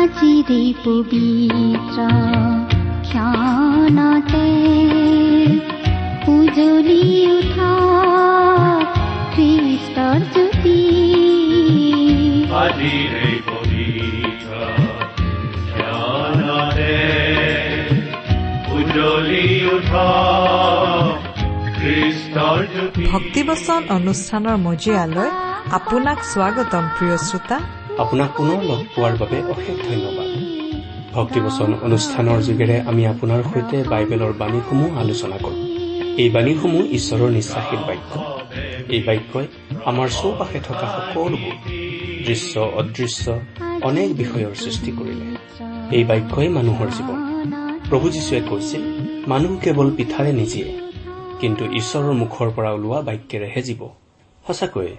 আজিৰে 0.00 0.62
পবিত্ৰ 0.84 1.98
ক্ষণতে 3.08 4.48
উজলি 6.34 7.06
উঠা 7.38 7.74
উঠা 9.34 9.96
জ্যোতি 10.32 10.80
ভক্তিবচন 23.12 23.80
অনুষ্ঠানৰ 23.96 24.56
মজিয়ালৈ 24.66 25.28
আপোনাক 25.78 26.18
স্বাগতম 26.32 26.84
প্ৰিয় 26.96 27.16
শ্ৰোতা। 27.28 27.58
আপোনাক 28.02 28.30
পুনৰ 28.36 28.60
লগ 28.70 28.80
পোৱাৰ 28.94 29.14
বাবে 29.20 29.38
অশেষ 29.52 29.76
ধন্যবাদ। 29.88 30.28
ভক্তিবচন 31.14 31.70
অনুষ্ঠানৰ 31.82 32.38
যোগেৰে 32.42 32.76
আমি 32.90 33.02
আপোনাৰ 33.06 33.40
সৈতে 33.52 33.76
বাইবেলৰ 33.92 34.32
বাণীসমূহ 34.32 34.90
আলোচনা 34.98 35.36
কৰোঁ। 35.44 35.60
এই 36.22 36.28
বাণীসমূহ 36.30 36.82
ঈশ্বৰৰ 36.98 37.30
নিশ্বাসীৰ 37.30 37.82
বাক্য। 37.88 38.12
এই 38.94 39.00
বাক্যই 39.08 39.46
আমাৰ 39.84 40.08
চৌপাশে 40.20 40.60
থকা 40.68 40.86
সকলোবোৰ 40.96 41.54
দৃশ্য 42.26 42.54
অদৃশ্য 42.80 43.24
অনেক 43.88 44.08
বিষয়ৰ 44.16 44.54
সৃষ্টি 44.54 44.90
কৰিলে। 44.98 45.26
এই 45.96 46.04
বাক্যই 46.04 46.48
মানুহৰ 46.48 46.88
জীৱন। 46.96 47.18
প্ৰভু 47.90 48.06
যীশুৱে 48.10 48.40
কৈছিল 48.50 48.82
মানুহ 49.26 49.52
কেৱল 49.64 49.88
পিঠাৰে 49.96 50.32
নিজিয়ে 50.32 50.68
কিন্তু 51.40 51.64
ঈশ্বৰৰ 51.80 52.12
মুখৰ 52.22 52.48
পৰা 52.56 52.70
ওলোৱা 52.76 53.00
বাক্যেৰেহে 53.08 53.60
জীৱ। 53.62 53.82
সঁচাকৈয়ে 54.46 54.94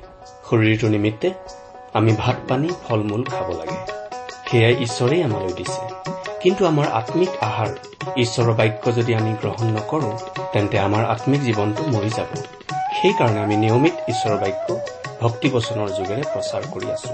শৰীৰটো 0.47 0.87
নিমিত্তে 0.87 1.29
আমি 1.93 2.11
ভাত 2.17 2.35
পানী 2.49 2.69
ফল 2.83 2.99
মূল 3.03 3.23
খাব 3.23 3.47
লাগে। 3.51 3.79
সেয়াই 4.49 4.75
ঈশ্বৰেই 4.85 5.23
আমালৈ 5.23 5.53
দিছে। 5.53 5.81
কিন্তু 6.41 6.65
আমাৰ 6.65 6.87
আত্মিক 6.87 7.29
আহাৰ 7.41 7.71
ঈশ্বৰৰ 8.17 8.53
বাক্য 8.53 8.83
যদি 8.95 9.15
আমি 9.15 9.31
গ্ৰহণ 9.41 9.67
নকৰো 9.67 10.11
তেন্তে 10.53 10.79
আমাৰ 10.79 11.03
আত্মিক 11.05 11.41
জীৱনটো 11.41 11.83
মৰি 11.83 12.09
যাব। 12.17 12.29
সেইকাৰণে 13.01 13.39
আমি 13.39 13.55
নিয়মিত 13.55 13.95
ঈশ্বৰৰ 14.09 14.37
বাক্য 14.37 14.67
ভক্তিবচনৰ 15.21 15.89
যোগেৰে 15.89 16.23
প্ৰচাৰ 16.33 16.63
কৰি 16.73 16.87
আছো 16.91 17.13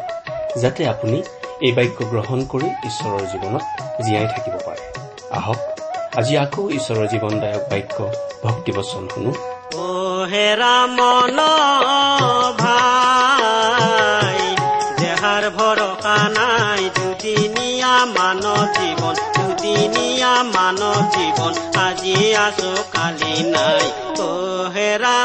যাতে 0.61 0.87
আপুনি 0.87 1.17
এই 1.61 1.71
বাক্য 1.71 2.05
গ্ৰহণ 2.05 2.39
কৰি 2.45 2.67
ঈশ্বৰৰ 2.85 3.23
জীৱনত 3.33 3.65
জীয়াই 4.01 4.27
থাকিব 4.27 4.55
পাৰে। 4.65 4.83
আহক 5.31 5.59
আজি 6.17 6.37
আকৌ 6.37 6.69
ঈশ্বৰৰ 6.69 7.07
জীৱনদায়ক 7.07 7.63
বাক্য 7.71 7.97
ভক্তিবচন 8.43 9.03
শুনো। 9.13 9.31
হেৰা 10.31 10.75
মন 10.87 11.37
দেহাৰ 12.57 13.16
ভৰসা 15.55 16.17
নাই 16.29 16.83
দুদিনীয়া 16.95 17.93
মানৱ 18.15 18.61
জীৱন 18.77 19.15
দুদিনীয়া 19.35 20.33
মানৱ 20.55 20.97
জীৱন 21.15 21.53
আজি 21.85 22.15
আছো 22.45 22.71
কালি 22.91 23.35
নাই। 23.49 23.85
ও 24.19 24.29
হেৰা 24.75 25.15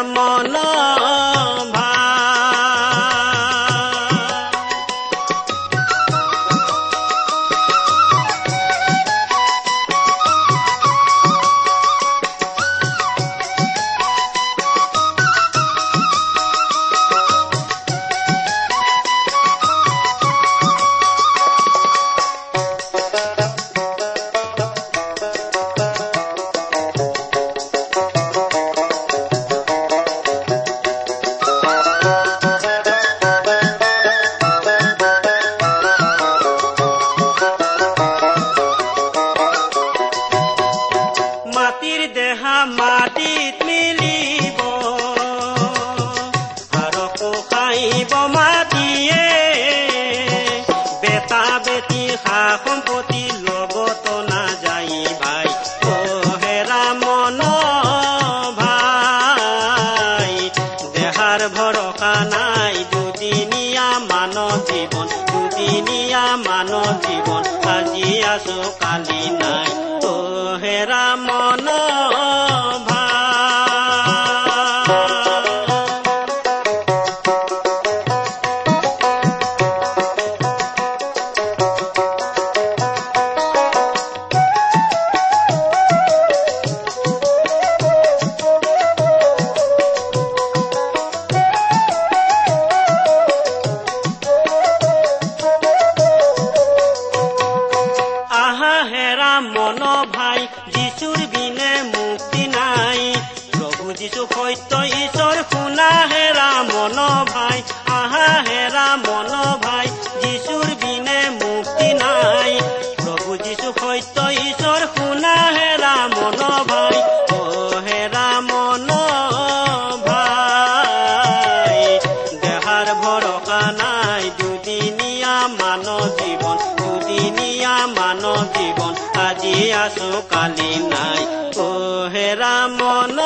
আছো 129.73 130.23
কালি 130.31 130.73
নাই 130.93 131.21
অ 131.57 131.69
হেৰা 132.09 132.55
মন 132.69 133.19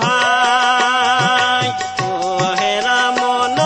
ভাই 0.00 1.68
মন 3.18 3.58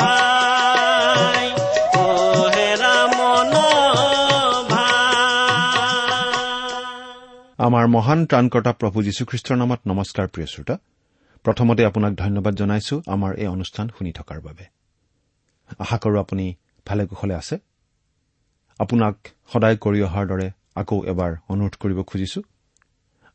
ভাই 0.00 1.46
ভাই 4.70 4.96
আমাৰ 7.58 7.86
মহান 7.86 8.26
ত্ৰাণকৰ্তা 8.26 8.72
প্ৰভু 8.72 9.02
যীশুখ্ৰীষ্টৰ 9.02 9.56
নামত 9.56 9.80
নমস্কাৰ 9.86 10.26
প্ৰিয় 10.28 10.46
শ্ৰোতা। 10.46 10.76
প্ৰথমতে 11.44 11.84
আপোনাক 11.84 12.12
ধন্যবাদ 12.14 12.54
জনাইছো 12.54 13.02
আমাৰ 13.06 13.34
এই 13.34 13.46
অনুষ্ঠান 13.46 13.88
শুনি 13.98 14.12
থকাৰ 14.12 14.40
বাবে। 14.40 14.64
আশা 15.78 15.96
কৰো 15.98 16.20
আপুনি 16.20 16.54
ভালে 16.86 17.06
কুশলে 17.06 17.34
আছে। 17.34 17.58
আপোনাক 18.80 19.14
সদায় 19.52 19.76
কৰি 19.84 20.00
অহাৰ 20.08 20.24
দৰে 20.30 20.48
আকৌ 20.80 20.96
এবাৰ 21.12 21.32
অনুৰোধ 21.52 21.74
কৰিব 21.82 21.98
খুজিছো। 22.10 22.40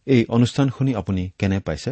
এই 0.07 0.22
অনুষ্ঠান 0.36 0.68
শুনি 0.75 0.92
আপুনি 1.01 1.24
কেনে 1.40 1.60
পাইছে? 1.68 1.92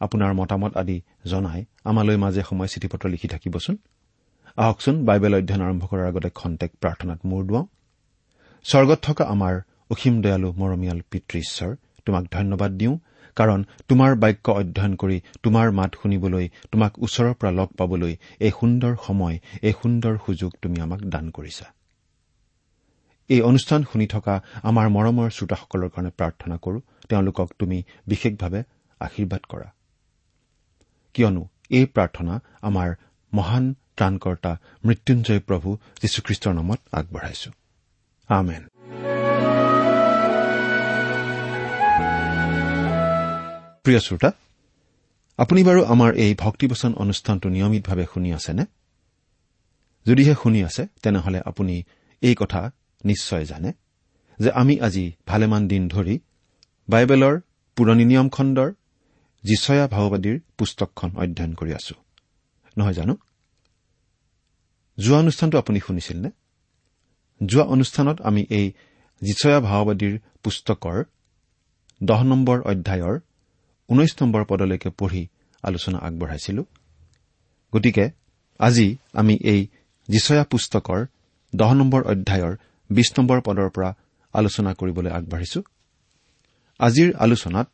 আপোনাৰ 0.00 0.32
মতামত 0.40 0.72
আদি 0.80 0.96
জনাই 1.30 1.60
আমালৈ 1.90 2.16
মাজে 2.24 2.42
সময়ে 2.48 2.70
চিঠি 2.72 2.86
পত্ৰ 2.92 3.06
লিখি 3.14 3.28
থাকিবচোন। 3.34 3.76
আহকচোন 4.58 4.96
বাইবেল 5.08 5.32
অধ্যয়ন 5.38 5.62
আৰম্ভ 5.66 5.82
কৰাৰ 5.90 6.06
আগতে 6.10 6.30
খন্তেক 6.40 6.70
প্ৰাৰ্থনাত 6.82 7.20
মূৰ 7.30 7.42
দুৱাওঁ। 7.48 7.66
স্বৰ্গত 8.64 8.98
থকা 9.06 9.24
আমাৰ 9.34 9.54
অসীম 9.92 10.14
দয়ালু 10.24 10.48
মৰমীয়াল 10.60 11.00
পিতৃ 11.10 11.36
ঈশ্বৰ 11.46 11.70
তোমাক 12.06 12.24
ধন্যবাদ 12.36 12.72
দিওঁ 12.80 12.94
কাৰণ 13.36 13.60
তোমাৰ 13.88 14.10
বাক্য 14.22 14.46
অধ্যয়ন 14.60 14.92
কৰি 15.02 15.18
তোমাৰ 15.42 15.66
মাত 15.78 15.90
শুনিবলৈ 16.02 16.46
তোমাক 16.72 16.92
ওচৰৰ 17.04 17.34
পৰা 17.38 17.50
লগ 17.60 17.68
পাবলৈ 17.78 18.12
এই 18.46 18.52
সুন্দৰ 18.58 18.92
সময় 19.06 19.36
এই 19.66 19.74
সুন্দৰ 19.80 20.14
সুযোগ 20.26 20.50
তুমি 20.62 20.76
আমাক 20.86 21.00
দান 21.14 21.26
কৰিছা। 21.30 21.66
এই 23.28 23.40
অনুষ্ঠান 23.40 23.84
শুনি 23.92 24.06
থকা 24.06 24.42
আমাৰ 24.62 24.88
মৰমৰ 24.88 25.30
শ্ৰোতাসকলৰ 25.30 25.88
কাৰণে 25.88 26.10
প্ৰাৰ্থনা 26.10 26.56
কৰো। 26.56 26.80
তেওঁলোকক 27.08 27.48
তুমি 27.58 27.82
বিশেষভাৱে 28.06 28.62
আশীৰ্বাদ 29.00 29.40
কৰা। 29.48 29.72
কিয়নো 31.14 31.48
এই 31.70 31.86
প্ৰাৰ্থনা 31.86 32.40
আমাৰ 32.62 32.94
মহান 33.34 33.74
ত্ৰাণকৰ্তা 33.96 34.56
মৃত্যুঞ্জয় 34.84 35.40
প্ৰভু 35.40 35.76
যীশুখ্ৰীষ্টৰ 36.02 36.54
নামত 36.54 36.80
আগবঢ়াইছো। 36.92 37.50
আমেন। 38.28 38.66
প্ৰিয় 43.84 44.00
শ্ৰোতা 44.00 44.32
আপুনি 45.38 45.64
বাৰু 45.64 45.84
আমাৰ 45.84 46.14
এই 46.14 46.34
ভক্তিবচন 46.38 46.94
অনুষ্ঠানটো 46.94 47.48
নিয়মিতভাৱে 47.48 48.06
শুনি 48.14 48.32
আছেনে? 48.32 48.64
যদিহে 50.06 50.34
শুনি 50.42 50.64
আছে 50.64 50.86
তেনেহলে 51.02 51.40
আপুনি 51.46 51.82
এই 52.20 52.34
কথা 52.34 52.70
নিশ্চয় 53.04 53.44
জানে। 53.44 53.72
যে 54.38 54.50
আমি 54.50 54.80
আজি 54.80 55.12
ভালেমান 55.26 55.68
দিন 55.68 55.88
ধৰি 55.88 56.18
বাইবেলৰ 56.88 57.40
পুৰণি 57.76 58.04
নিয়ম 58.04 58.28
খণ্ডৰ 58.28 58.70
যিচয়া 59.44 59.86
ভাওবাদীৰ 59.88 60.40
পুস্তকখন 60.58 61.10
অধ্যয়ন 61.16 61.54
কৰি 61.54 61.72
আছো। 61.74 61.94
নহয় 62.78 62.92
জানো? 62.92 63.16
যোৱা 64.98 65.18
অনুষ্ঠানটো 65.18 65.58
আপুনি 65.58 65.80
শুনিছিল 65.80 66.16
নে 66.20 66.30
যোৱা 67.46 67.64
অনুষ্ঠানত 67.64 68.20
আমি 68.20 68.42
এই 68.50 68.72
যিচয়া 69.22 69.60
ভাওবাদীৰ 69.60 70.18
পুস্তকৰ 70.42 71.04
দহ 72.02 72.22
নম্বৰ 72.22 72.58
অধ্যায়ৰ 72.60 73.20
ঊনৈশ 73.88 74.12
নম্বৰ 74.22 74.44
পদলৈকে 74.44 74.90
পঢ়ি 74.90 75.28
আলোচনা 75.62 75.98
আগবঢ়াইছিলো। 75.98 76.64
গতিকে 77.72 78.10
আজি 78.58 78.96
আমি 79.12 79.34
এই 79.42 79.60
যিচয়া 80.08 80.44
পুস্তকৰ 80.44 81.06
দহ 81.54 81.74
নম্বৰ 81.74 82.02
অধ্যায়ৰ 82.02 82.56
বিশ 82.90 83.08
নম্বৰ 83.18 83.38
পদৰ 83.40 83.68
পৰা 83.70 83.90
আলোচনা 84.34 84.70
কৰিবলৈ 84.74 85.10
আগবাঢ়িছো। 85.10 85.60
আজিৰ 86.80 87.08
আলোচনাত 87.16 87.66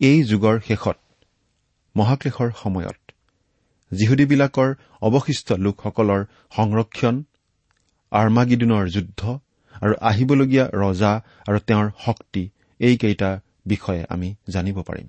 এই 0.00 0.18
যুগৰ 0.22 0.56
শেষত 0.60 0.96
মহাক্লেশৰ 1.96 2.50
সময়ত 2.62 2.98
যিহুদীবিলাকৰ 3.92 4.68
অৱশিষ্ট 5.00 5.48
লোকসকলৰ 5.52 6.20
সংৰক্ষণ 6.56 7.14
আৰ্মাগিদুনৰ 8.12 8.84
যুদ্ধ 8.88 9.20
আৰু 9.82 9.94
আহিবলগীয়া 10.00 10.64
ৰজা 10.74 11.12
আৰু 11.48 11.58
তেওঁৰ 11.58 11.88
শক্তি 12.04 12.42
এইকেইটা 12.80 13.30
বিষয়ে 13.66 14.02
আমি 14.08 14.28
জানিব 14.48 14.76
পাৰিম। 14.82 15.08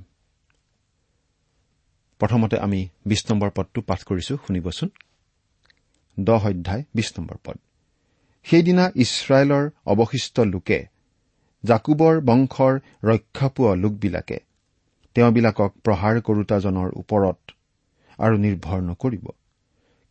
প্ৰথমতে 2.19 2.56
আমি 2.57 2.81
বিশ 3.06 3.21
নম্বৰ 3.31 3.50
পদটো 3.50 3.80
পাঠ 3.81 4.00
কৰিছো 4.04 4.33
শুনিবচোন। 4.48 4.89
দহ 6.19 6.42
অধ্যায় 6.48 6.83
বিশ 6.95 7.10
নম্বৰ 7.19 7.38
পদ। 7.44 7.57
সেইদিনা 8.45 8.85
ইছৰাইলৰ 8.95 9.69
অৱশিষ্ট 9.85 10.39
লোকে 10.39 10.79
জাকুবৰ 11.63 12.21
বংশৰ 12.21 12.79
ৰক্ষা 13.03 13.47
পোৱা 13.49 13.75
লোকবিলাকে 13.75 14.37
তেওঁবিলাকক 15.15 15.71
প্ৰহাৰ 15.83 16.21
কৰোতাজনৰ 16.21 16.89
ওপৰত 16.95 17.39
আৰু 18.19 18.35
নিৰ্ভৰ 18.37 18.79
নকৰিব। 18.81 19.25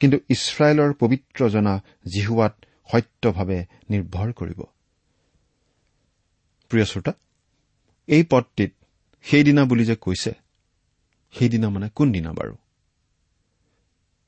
কিন্তু 0.00 0.16
ইছৰাইলৰ 0.28 0.92
পবিত্ৰজনা 0.92 1.74
জিহুৱাত 2.06 2.54
সত্যভাৱে 2.92 3.58
নিৰ্ভৰ 3.90 4.32
কৰিব। 4.32 4.60
এই 8.08 8.22
পদটিত 8.30 8.72
সেইদিনা 9.22 9.64
বুলি 9.64 9.84
যে 9.84 9.96
কৈছে 9.96 10.32
সেইদিনা 11.32 11.68
মানে 11.68 11.88
কোনদিনা 11.94 12.32
বাৰু? 12.32 12.54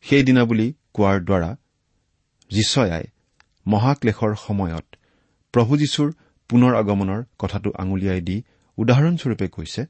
সেইদিনা 0.05 0.45
বুলি 0.45 0.75
কোৱাৰ 0.95 1.25
দ্বাৰা 1.25 1.51
যিচয়াই 2.51 3.05
মহাক্লেশৰ 3.67 4.35
সময়ত 4.47 4.85
প্ৰভু 5.55 5.77
যীশুৰ 5.77 6.13
পুনৰ 6.51 6.75
আগমনৰ 6.75 7.25
কথাটো 7.39 7.71
আঙুলিয়াই 7.79 8.21
দি 8.21 8.37
উদাহৰণস্বৰূপে 8.79 9.49
কৈছে 9.49 9.83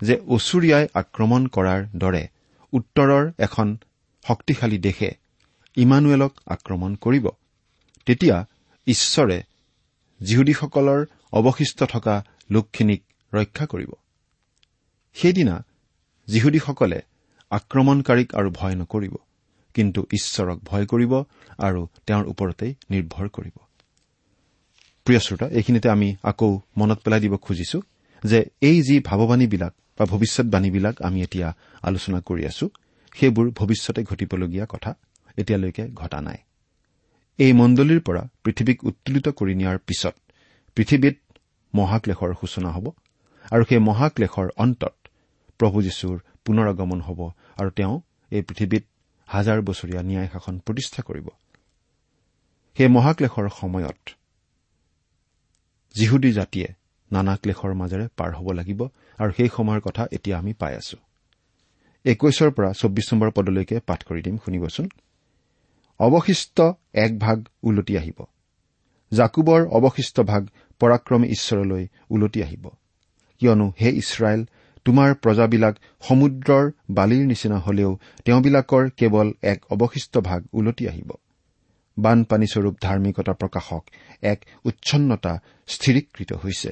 যে 0.00 0.14
অচুৰিয়াই 0.26 0.88
আক্ৰমণ 0.94 1.46
কৰাৰ 1.46 1.80
দৰে 1.96 2.28
উত্তৰৰ 2.72 3.32
এখন 3.38 3.76
শক্তিশালী 4.28 4.78
দেশে 4.78 5.10
ইমানুৱেলক 5.76 6.32
আক্ৰমণ 6.46 6.94
কৰিব। 6.94 7.28
তেতিয়া 8.06 8.46
ঈশ্বৰে 8.86 9.42
যিহুদীসকলৰ 10.20 11.00
অৱশিষ্ট 11.32 11.82
থকা 11.82 12.24
লোকখিনিক 12.50 13.02
ৰক্ষা 13.32 13.66
কৰিব। 13.66 13.92
সেইদিনা 15.14 15.64
যিহুদীসকলে 16.28 17.02
আক্ৰমণকাৰীক 17.50 18.34
আৰু 18.34 18.50
ভয় 18.50 18.74
নকৰিব। 18.74 19.14
কিন্তু 19.74 20.00
ঈশ্বৰক 20.12 20.58
ভয় 20.64 20.86
কৰিব 20.86 21.12
আৰু 21.58 21.80
তেওঁৰ 22.06 22.24
ওপৰতেই 22.26 22.72
নিৰ্ভৰ 22.90 23.26
কৰিব। 23.28 23.56
প্ৰিয় 25.06 25.20
শ্ৰোতা 25.20 25.46
এইখিনিতে 25.48 25.88
আমি 25.90 26.08
আকৌ 26.22 26.60
মনত 26.76 26.98
পেলাই 26.98 27.20
দিব 27.20 27.34
খুজিছো 27.36 27.78
যে 28.24 28.38
এই 28.60 28.82
যি 28.82 29.00
ভাৱবাণীবিলাক 29.00 29.72
বা 29.98 30.04
ভৱিষ্যৎবাণীবিলাক 30.04 31.02
আমি 31.02 31.18
এতিয়া 31.22 31.48
আলোচনা 31.82 32.18
কৰি 32.20 32.42
আছো 32.46 32.66
সেইবোৰ 33.14 33.46
ভৱিষ্যতে 33.50 34.00
ঘটিবলগীয়া 34.02 34.66
কথা 34.68 34.90
এতিয়ালৈকে 35.36 35.84
ঘটা 35.94 36.20
নাই। 36.20 36.38
এই 37.38 37.52
মণ্ডলীৰ 37.52 38.00
পৰা 38.00 38.22
পৃথিৱীক 38.44 38.78
উত্তোলিত 38.84 39.26
কৰি 39.28 39.54
নিয়াৰ 39.54 39.78
পিছত 39.78 40.14
পৃথিৱীত 40.76 41.16
মহাক্লেশৰ 41.74 42.30
সূচনা 42.40 42.70
হ'ব 42.70 42.86
আৰু 43.50 43.62
সেই 43.68 43.78
মহাক্লেশৰ 43.78 44.48
অন্তত 44.56 44.94
প্ৰভু 45.60 45.82
যীশুৰ 45.82 46.16
পুনৰ 46.44 46.66
আগমন 46.68 47.00
হ'ব 47.00 47.20
আৰু 47.56 47.70
তেওঁ 47.70 47.94
এই 48.30 48.42
পৃথিৱীত 48.42 48.84
হাজাৰ 49.28 49.58
বছৰীয়া 49.62 50.02
ন্যায় 50.02 50.28
শাসন 50.32 50.58
প্ৰতিষ্ঠা 50.58 51.00
কৰিব। 51.02 51.28
সেই 52.76 52.88
মহাক্লেশৰ 52.88 53.48
সময়ত 53.60 54.02
যিহুদী 55.94 56.30
জাতিয়ে 56.32 56.68
নানা 57.12 57.34
ক্লেশৰ 57.36 57.72
মাজেৰে 57.74 58.06
পাৰ 58.16 58.30
হ'ব 58.34 58.48
লাগিব 58.52 58.80
আৰু 59.18 59.30
সেই 59.36 59.48
সময়ৰ 59.56 59.80
কথা 59.80 60.02
এতিয়া 60.12 60.38
আমি 60.38 60.52
পাই 60.52 60.74
আছো। 60.74 60.96
একৈশৰ 62.04 62.50
পৰা 62.50 62.72
চৌব্বিছ 62.72 63.06
নম্বৰ 63.12 63.30
পদলৈকে 63.30 63.80
পাঠ 63.80 64.00
কৰি 64.04 64.22
দিম 64.22 64.36
শুনিবচোন। 64.36 64.86
অৱশিষ্ট 65.98 66.60
এক 66.94 67.18
ভাগ 67.18 67.46
ওলটি 67.62 67.98
আহিব। 67.98 68.18
জাকুবৰ 69.12 69.60
অৱশিষ্ট 69.68 70.20
ভাগ 70.20 70.42
পৰাক্ৰমী 70.80 71.28
ঈশ্বৰলৈ 71.28 71.84
ওলটি 72.10 72.42
আহিব। 72.42 72.64
কিয়নো 73.38 73.66
হে 73.80 73.88
ইছৰাইল 73.90 74.44
তোমাৰ 74.88 75.14
প্ৰজাবিলাক 75.14 75.74
সমুদ্ৰৰ 76.08 76.64
বালিৰ 76.90 77.24
নিচিনা 77.26 77.58
হলেও 77.58 77.90
তেওঁবিলাকৰ 78.24 78.84
কেৱল 78.98 79.32
এক 79.42 79.58
অৱশিষ্ট 79.70 80.14
ভাগ 80.18 80.40
ওলটি 80.52 80.84
আহিব। 80.88 81.10
বানপানীস্বৰূপ 81.96 82.74
ধাৰ্মিকতা 82.80 83.32
প্ৰকাশক 83.32 83.82
এক 84.22 84.38
উচ্ছন্নতা 84.64 85.32
স্থিৰীকৃত 85.68 86.30
হৈছে। 86.32 86.70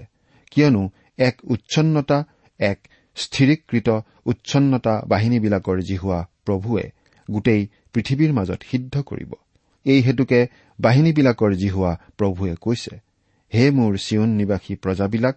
কিয়নো 0.51 0.83
এক 1.19 1.35
উচ্ছন্নতা 1.45 2.19
এক 2.61 2.79
স্থিৰীকৃত 3.17 3.89
উচ্ছন্নতা 4.27 4.95
বাহিনীবিলাকৰ 5.07 5.79
যি 5.81 5.97
হোৱা 5.97 6.21
প্ৰভুৱে 6.47 6.85
গোটেই 7.29 7.63
পৃথিৱীৰ 7.93 8.33
মাজত 8.33 8.61
সিদ্ধ 8.71 8.95
কৰিব। 9.03 9.33
এই 9.87 10.01
হেতুকে 10.03 10.41
বাহিনীবিলাকৰ 10.79 11.53
যি 11.55 11.69
হোৱা 11.69 11.93
প্ৰভুৱে 12.19 12.55
কৈছে 12.61 12.95
হে 13.53 13.65
মোৰ 13.71 13.93
চিয়ন 13.97 14.31
নিবাসী 14.41 14.73
প্ৰজাবিলাক 14.77 15.37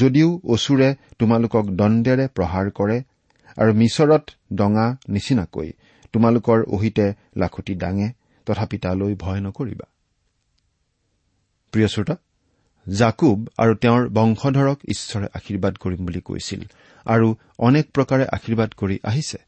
যদিও 0.00 0.40
অচুৰে 0.48 0.88
তোমালোকক 1.18 1.64
দণ্ডেৰে 1.70 2.26
প্ৰহাৰ 2.36 2.66
কৰে 2.70 2.98
আৰু 3.56 3.70
মিছৰত 3.72 4.24
ডঙা 4.52 4.86
নিচিনাকৈ 5.08 5.68
তোমালোকৰ 6.12 6.58
অহিতে 6.74 7.06
লাখুটি 7.36 7.74
দাঙে 7.74 8.08
তথাপি 8.46 8.78
তালৈ 8.78 9.12
ভয় 9.14 9.40
নকৰিবা। 9.40 9.86
জাকুব 12.86 13.38
আৰু 13.58 13.72
তেওঁৰ 13.74 14.02
বংশধৰক 14.08 14.78
ঈশ্বৰে 14.88 15.26
আশীৰ্বাদ 15.34 15.74
কৰিম 15.78 16.00
বুলি 16.06 16.20
কৈছিল 16.20 16.60
আৰু 17.06 17.28
অনেক 17.58 17.84
প্ৰকাৰে 17.94 18.24
আশীৰ্বাদ 18.26 18.70
কৰি 18.74 18.96
আহিছে। 19.04 19.38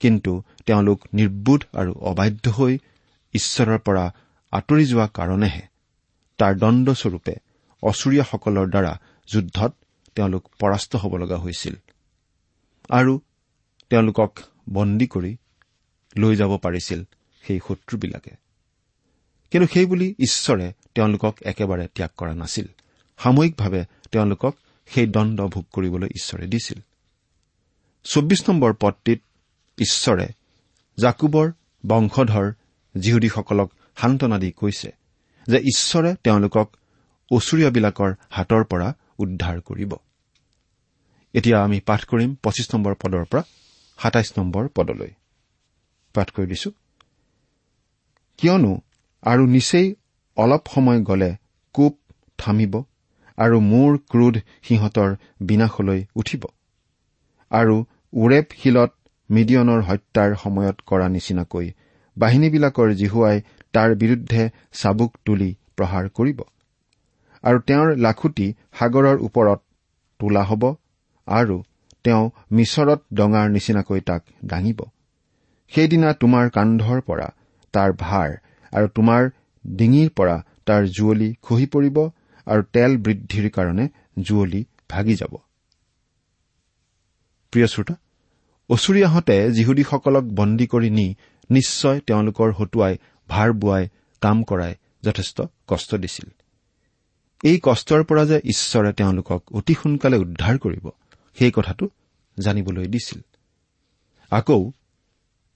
কিন্তু 0.00 0.32
তেওঁলোক 0.66 0.98
নিৰ্বোধ 1.14 1.60
আৰু 1.74 1.92
অবাধ্য 2.10 2.44
হৈ 2.50 2.72
ঈশ্বৰৰ 3.34 3.78
পৰা 3.78 4.04
আঁতৰি 4.52 4.84
যোৱা 4.86 5.06
কাৰণেহে 5.06 5.64
তাৰ 6.38 6.52
দণ্ডস্বৰূপে 6.54 7.34
অচুৰীয়াসকলৰ 7.82 8.66
দ্বাৰা 8.70 8.92
যুদ্ধত 9.28 9.72
তেওঁলোক 10.16 10.48
পৰাস্ত 10.60 10.96
হ'ব 10.96 11.16
লগা 11.16 11.36
হৈছিল। 11.36 11.74
আৰু 12.90 13.20
তেওঁলোকক 13.90 14.38
বন্দী 14.72 15.06
কৰি 15.06 15.36
লৈ 16.18 16.36
যাব 16.36 16.56
পাৰিছিল 16.56 17.04
সেই 17.42 17.60
শত্ৰুবিলাকে। 17.68 18.30
কিন্তু 19.50 19.74
সেইবুলি 19.74 20.14
ঈশ্বৰে 20.18 20.72
তেওঁলোকক 20.94 21.36
একেবাৰে 21.42 21.88
ত্যাগ 21.94 22.10
কৰা 22.16 22.34
নাছিল। 22.34 22.66
সাময়িকভাৱে 23.18 23.84
তেওঁলোকক 24.12 24.56
সেই 24.86 25.06
দণ্ড 25.06 25.46
ভোগ 25.46 25.64
কৰিবলৈ 25.72 26.06
ঈশ্বৰে 26.06 26.46
দিছিল। 26.46 26.78
চৌব্বিছ 28.04 28.50
নম্বৰ 28.50 28.74
পদটিত 28.80 29.22
ঈশ্বৰে 29.78 30.28
জাকুবৰ 30.98 31.52
বংশধৰ 31.86 32.52
যিহুদীসকলক 32.96 33.72
সান্তনা 33.96 34.38
দি 34.38 34.52
কৈছে 34.52 34.92
যে 35.46 35.58
ঈশ্বৰে 35.58 36.16
তেওঁলোকক 36.24 36.76
অচুৰীয়াবিলাকৰ 37.30 38.14
হাতৰ 38.30 38.64
পৰা 38.64 38.94
উদ্ধাৰ 39.18 39.60
কৰিব। 39.60 39.94
এতিয়া 41.36 41.56
আমি 41.62 41.78
পাঠ 41.88 42.00
কৰিম 42.10 42.30
পঁচিছ 42.44 42.66
নম্বৰ 42.74 42.94
পদৰ 43.02 43.24
পৰা 43.30 43.42
সাতাইছ 43.98 44.28
নম্বৰ 44.38 44.64
পদলৈ। 44.76 45.10
পাঠ 46.14 46.28
কৰি 46.36 46.46
দিছো। 46.46 46.70
কিয়নো 48.38 48.72
আৰু 49.22 49.42
নিচেই 49.46 49.86
অলপ 50.36 50.62
সময় 50.74 51.00
গলে 51.02 51.30
কোপ 51.74 51.94
থামিব 52.38 52.74
আৰু 53.38 53.56
মোৰ 53.62 53.90
ক্ৰোধ 54.10 54.36
সিহঁতৰ 54.62 55.10
বিনাশলৈ 55.40 56.00
উঠিব। 56.14 56.42
আৰু 57.50 57.76
ওৰেপ 58.12 58.46
শিলত 58.62 58.92
মিডিয়নৰ 59.30 59.80
হত্যাৰ 59.88 60.30
সময়ত 60.34 60.76
কৰা 60.86 61.06
নিচিনাকৈ 61.08 61.66
বাহিনীবিলাকৰ 62.16 62.88
জিহুৱাই 62.94 63.36
তাৰ 63.74 63.90
বিৰুদ্ধে 63.94 64.42
চাবুক 64.72 65.12
তুলি 65.24 65.50
প্ৰহাৰ 65.76 66.04
কৰিব। 66.08 66.38
আৰু 67.44 67.58
তেওঁৰ 67.68 67.88
লাখুটি 67.98 68.46
সাগৰৰ 68.78 69.16
ওপৰত 69.20 69.60
তোলা 70.20 70.42
হ'ব 70.42 70.62
আৰু 71.26 71.56
তেওঁ 72.04 72.24
মিছৰত 72.52 73.00
ডঙাৰ 73.14 73.46
নিচিনাকৈ 73.50 74.00
তাক 74.00 74.22
দাঙিব। 74.44 74.80
সেইদিনা 75.72 76.12
তোমাৰ 76.12 76.50
কান্ধৰ 76.50 77.00
পৰা 77.00 77.28
তাৰ 77.74 77.90
ভাৰ 77.92 78.30
আৰু 78.72 78.86
তোমাৰ 78.88 79.22
ডিঙিৰ 79.66 80.08
পৰা 80.16 80.36
তাৰ 80.66 80.82
জুৱলি 80.96 81.28
খহি 81.42 81.66
পৰিব 81.66 81.96
আৰু 82.46 82.62
তেল 82.72 82.96
বৃদ্ধিৰ 82.96 83.46
কাৰণে 83.50 83.84
জুৱলি 84.18 84.60
ভাগি 84.90 85.14
যাব। 85.14 85.34
প্ৰিয় 87.52 87.66
শ্ৰোতা 87.66 87.94
অচুৰীয়াহঁতে 88.70 89.36
যিহুদীসকলক 89.50 90.24
বন্দী 90.34 90.66
কৰি 90.66 90.90
নি 90.90 91.06
নিশ্চয় 91.50 92.00
তেওঁলোকৰ 92.00 92.48
হতুৱাই 92.52 92.94
ভাৰ 93.28 93.52
বোৱাই 93.52 93.84
কাম 94.22 94.42
কৰাই 94.42 94.74
যথেষ্ট 95.02 95.38
কষ্ট 95.68 95.90
দিছিল। 95.94 96.28
এই 97.44 97.56
কষ্টৰ 97.62 98.02
পৰা 98.04 98.24
যে 98.24 98.36
ঈশ্বৰে 98.52 98.92
তেওঁলোকক 98.92 99.40
অতি 99.52 99.74
সোনকালে 99.74 100.16
উদ্ধাৰ 100.16 100.56
কৰিব 100.58 100.86
সেই 101.36 101.52
কথাটো 101.56 101.84
জানিবলৈ 102.36 102.86
দিছিল। 102.86 103.20
আকৌ 104.32 104.60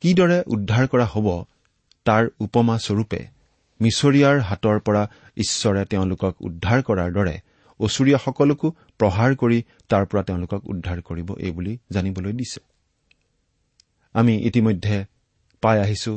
কিদৰে 0.02 0.38
উদ্ধাৰ 0.54 0.84
কৰা 0.92 1.06
হ'ব 1.12 1.26
তাৰ 2.06 2.24
উপমা 2.44 2.76
স্বৰূপে 2.86 3.20
মিছৰীয়াৰ 3.80 4.36
হাতৰ 4.48 4.78
পৰা 4.86 5.02
ঈশ্বৰে 5.36 5.82
তেওঁলোকক 5.84 6.34
উদ্ধাৰ 6.48 6.80
কৰাৰ 6.88 7.10
দৰে 7.16 7.36
অচুৰীয়াসকলকো 7.80 8.68
প্ৰহাৰ 9.00 9.30
কৰি 9.40 9.58
তাৰ 9.90 10.04
পৰা 10.10 10.22
তেওঁলোকক 10.22 10.60
উদ্ধাৰ 10.72 10.98
কৰিব 11.00 11.28
এই 11.38 11.50
বুলি 11.50 11.72
জানিবলৈ 11.90 12.32
দিছে। 12.32 12.60
আমি 14.14 14.34
ইতিমধ্যে 14.48 14.96
পাই 15.62 15.76
আহিছো 15.84 16.12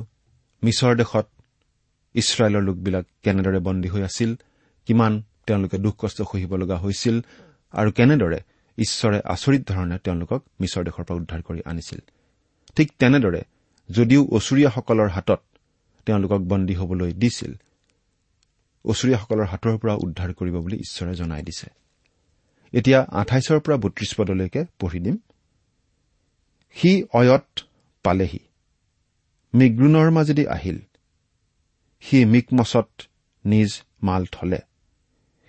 মিছৰ 0.63 0.93
দেশত 1.01 1.25
ইছৰাইলৰ 2.15 2.63
লোকবিলাক 2.70 3.05
কেনেদৰে 3.24 3.60
বন্দী 3.60 3.88
হৈ 3.88 4.01
আছিল 4.10 4.32
কিমান 4.88 5.13
তেওঁলোকে 5.48 5.77
দুখ 5.77 5.96
কষ্ট 5.98 6.20
সহিব 6.32 6.51
লগা 6.55 6.77
হৈছিল 6.77 7.15
আৰু 7.74 7.89
কেনেদৰে 7.91 8.39
ঈশ্বৰে 8.77 9.21
আচৰিত 9.25 9.67
ধৰণে 9.67 9.97
তেওঁলোকক 9.97 10.43
মিছৰ 10.61 10.83
দেশৰ 10.83 11.03
পৰা 11.03 11.17
উদ্ধাৰ 11.17 11.41
কৰি 11.41 11.61
আনিছিল। 11.65 11.99
ঠিক 12.75 12.91
তেনেদৰে 12.99 13.41
যদিও 13.91 14.25
অচুৰীয়াসকলৰ 14.25 15.09
হাতত 15.09 15.41
তেওঁলোকক 16.05 16.41
বন্দী 16.41 16.73
হবলৈ 16.73 17.13
দিছিল 17.13 17.53
অচুৰীয়াসকলৰ 18.85 19.45
হাতৰ 19.45 19.77
পৰা 19.77 19.95
উদ্ধাৰ 19.95 20.33
কৰিব 20.33 20.59
বুলি 20.59 20.77
ঈশ্বৰে 20.77 21.15
জনাই 21.15 21.43
দিছে। 21.43 21.69
এতিয়া 22.73 23.05
আঠাইছৰ 23.11 23.59
পৰা 23.59 23.77
বত্ৰিশ 23.77 24.15
পদলৈকে 24.15 24.65
পঢ়ি 24.79 24.99
দিম। 24.99 25.17
সি 26.71 27.03
অয়ত 27.13 27.59
পালেহি 28.03 28.39
মিগ্ৰুণৰ 29.53 30.11
মাজেদি 30.11 30.47
আহিল। 30.47 30.79
সি 32.01 32.25
মিকমচত 32.25 32.89
নিজ 33.45 33.81
মাল 34.03 34.25
থলে। 34.25 34.57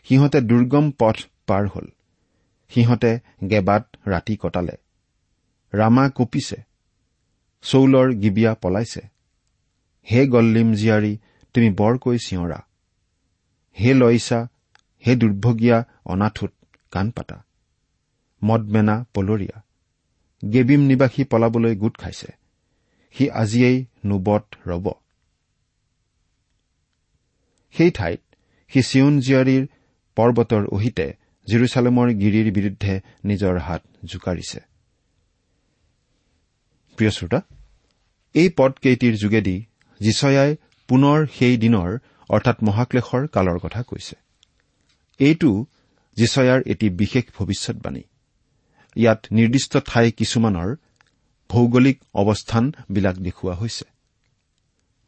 সিহঁতে 0.05 0.41
দুৰ্গম 0.41 0.91
পথ 0.91 1.17
পাৰ 1.47 1.69
হল। 1.69 1.87
সিহঁতে 2.75 3.19
গেবাত 3.51 3.97
ৰাতি 4.09 4.37
কটালে। 4.37 4.73
ৰামা 5.75 6.11
কঁপিছে। 6.11 6.57
চৌলৰ 7.63 8.15
গিবিয়া 8.15 8.55
পলাইছে। 8.55 9.01
হে 10.11 10.27
গল্লিম 10.27 10.73
জীয়াৰী 10.73 11.19
তুমি 11.55 11.71
বৰকৈ 11.71 12.19
চিঞৰা। 12.19 12.63
হে 13.81 13.95
লইছা 13.95 14.49
হে 15.07 15.17
দুৰ্ভগীয়া 15.17 15.85
অনাথোত 16.05 16.53
কাণ 16.91 17.11
পাতা। 17.11 17.45
মদমেনা 18.43 19.05
পলৰীয়া। 19.15 19.63
গেবিম 20.53 20.81
নিবাসী 20.81 21.25
পলাবলৈ 21.25 21.77
গোট 21.77 21.99
খাইছে। 21.99 22.33
সি 23.13 23.31
আজিয়েই 23.31 23.85
নুবত 24.07 24.45
ৰব। 24.67 24.93
সেই 27.73 27.91
ঠাইত 27.91 28.21
সি 28.69 28.83
চিউন 28.83 29.21
জীয়াৰীৰ 29.21 29.67
পৰ্বতৰ 30.17 30.67
অহিতে 30.67 31.13
জিৰচালেমৰ 31.47 32.09
গিৰিৰ 32.13 32.49
বিৰুদ্ধে 32.53 33.01
নিজৰ 33.25 33.59
হাত 33.59 33.83
জোকাৰিছে। 34.05 34.61
এই 38.35 38.49
পদকেইটিৰ 38.49 39.15
যোগেদি 39.17 39.57
যিচয়াই 40.01 40.57
পুনৰ 40.89 41.27
সেই 41.27 41.57
দিনৰ 41.57 41.99
অৰ্থাৎ 42.29 42.57
মহাক্লেশৰ 42.63 43.27
কালৰ 43.27 43.59
কথা 43.59 43.83
কৈছে। 43.83 44.17
এইটো 45.21 45.51
যিচয়াৰ 46.17 46.61
এটি 46.67 46.91
বিশেষ 46.91 47.25
ভৱিষ্যৎবাণী 47.39 48.03
ইয়াত 48.97 49.21
নিৰ্দিষ্ট 49.33 49.77
ঠাই 49.87 50.13
কিছুমানৰ 50.13 50.77
ভৌগোলিক 51.49 51.99
অৱস্থানবিলাক 52.15 53.17
দেখুওৱা 53.17 53.55
হৈছে। 53.55 53.85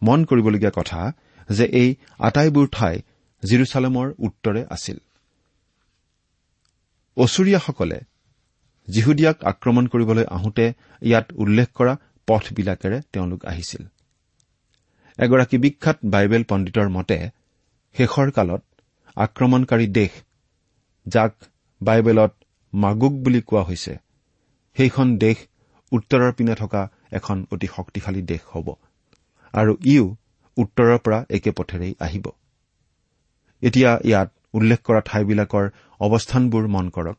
মন 0.02 0.24
কৰিবলগীয়া 0.24 0.72
কথা 0.74 1.12
যে 1.50 1.64
এই 1.64 1.94
আটাইবোৰ 2.18 2.66
ঠাই 2.72 3.02
জিৰচালেমৰ 3.42 4.12
উত্তৰে 4.18 4.66
আছিল। 4.70 4.98
অচুৰীয়াসকলে 7.16 7.98
যিহুদিয়াক 8.88 9.38
আক্ৰমণ 9.44 9.84
কৰিবলৈ 9.86 10.24
আহোঁতে 10.30 10.66
ইয়াত 11.02 11.26
উল্লেখ 11.36 11.68
কৰা 11.74 11.94
পথবিলাকেৰে 12.28 12.98
তেওঁলোক 13.12 13.40
আহিছিল। 13.44 13.82
এগৰাকী 15.18 15.56
বিখ্যাত 15.58 15.98
বাইবেল 16.04 16.42
পণ্ডিতৰ 16.48 16.88
মতে 16.88 17.18
শেষৰ 17.96 18.28
কালত 18.30 18.62
আক্ৰমণকাৰী 19.16 19.86
দেশ 19.92 20.12
যাক 21.06 21.32
বাইবেলত 21.80 22.32
মাগুক 22.72 23.14
বুলি 23.22 23.40
কোৱা 23.40 23.62
হৈছে 23.62 23.94
সেইখন 24.76 25.08
দেশ 25.18 25.38
উত্তৰৰ 25.92 26.32
পিনে 26.32 26.54
থকা 26.54 26.82
এখন 27.12 27.36
অতি 27.52 27.68
শক্তিশালী 27.76 28.22
দেশ 28.22 28.42
হ'ব 28.52 28.68
আৰু 29.54 29.72
ইও 29.84 30.04
উত্তৰৰ 30.56 30.98
পৰা 31.04 31.18
একে 31.30 31.50
পথেৰেই 31.50 31.94
আহিব। 32.00 32.26
এতিয়া 33.62 33.90
ইয়াত 34.04 34.28
উল্লেখ 34.56 34.80
কৰা 34.86 35.00
ঠাইবিলাকৰ 35.08 35.66
অৱস্থানবোৰ 36.00 36.64
মন 36.74 36.86
কৰক। 36.88 37.18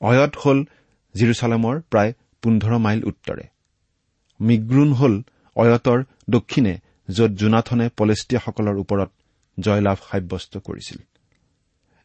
অয়ত 0.00 0.32
হ'ল 0.42 0.58
জিৰচালেমৰ 1.14 1.76
প্ৰায় 1.90 2.12
পোন্ধৰ 2.42 2.72
মাইল 2.78 3.00
উত্তৰে। 3.04 3.44
মিগ্ৰুণ 4.40 4.90
হ'ল 4.92 5.14
অয়তৰ 5.56 5.98
দক্ষিণে 6.30 6.74
য'ত 7.08 7.30
জোনাথনে 7.32 7.86
পলেষ্টিয়াসকলৰ 7.98 8.76
ওপৰত 8.76 9.10
জয়লাভ 9.58 9.98
সাব্যস্ত 10.10 10.52
কৰিছিল। 10.58 10.98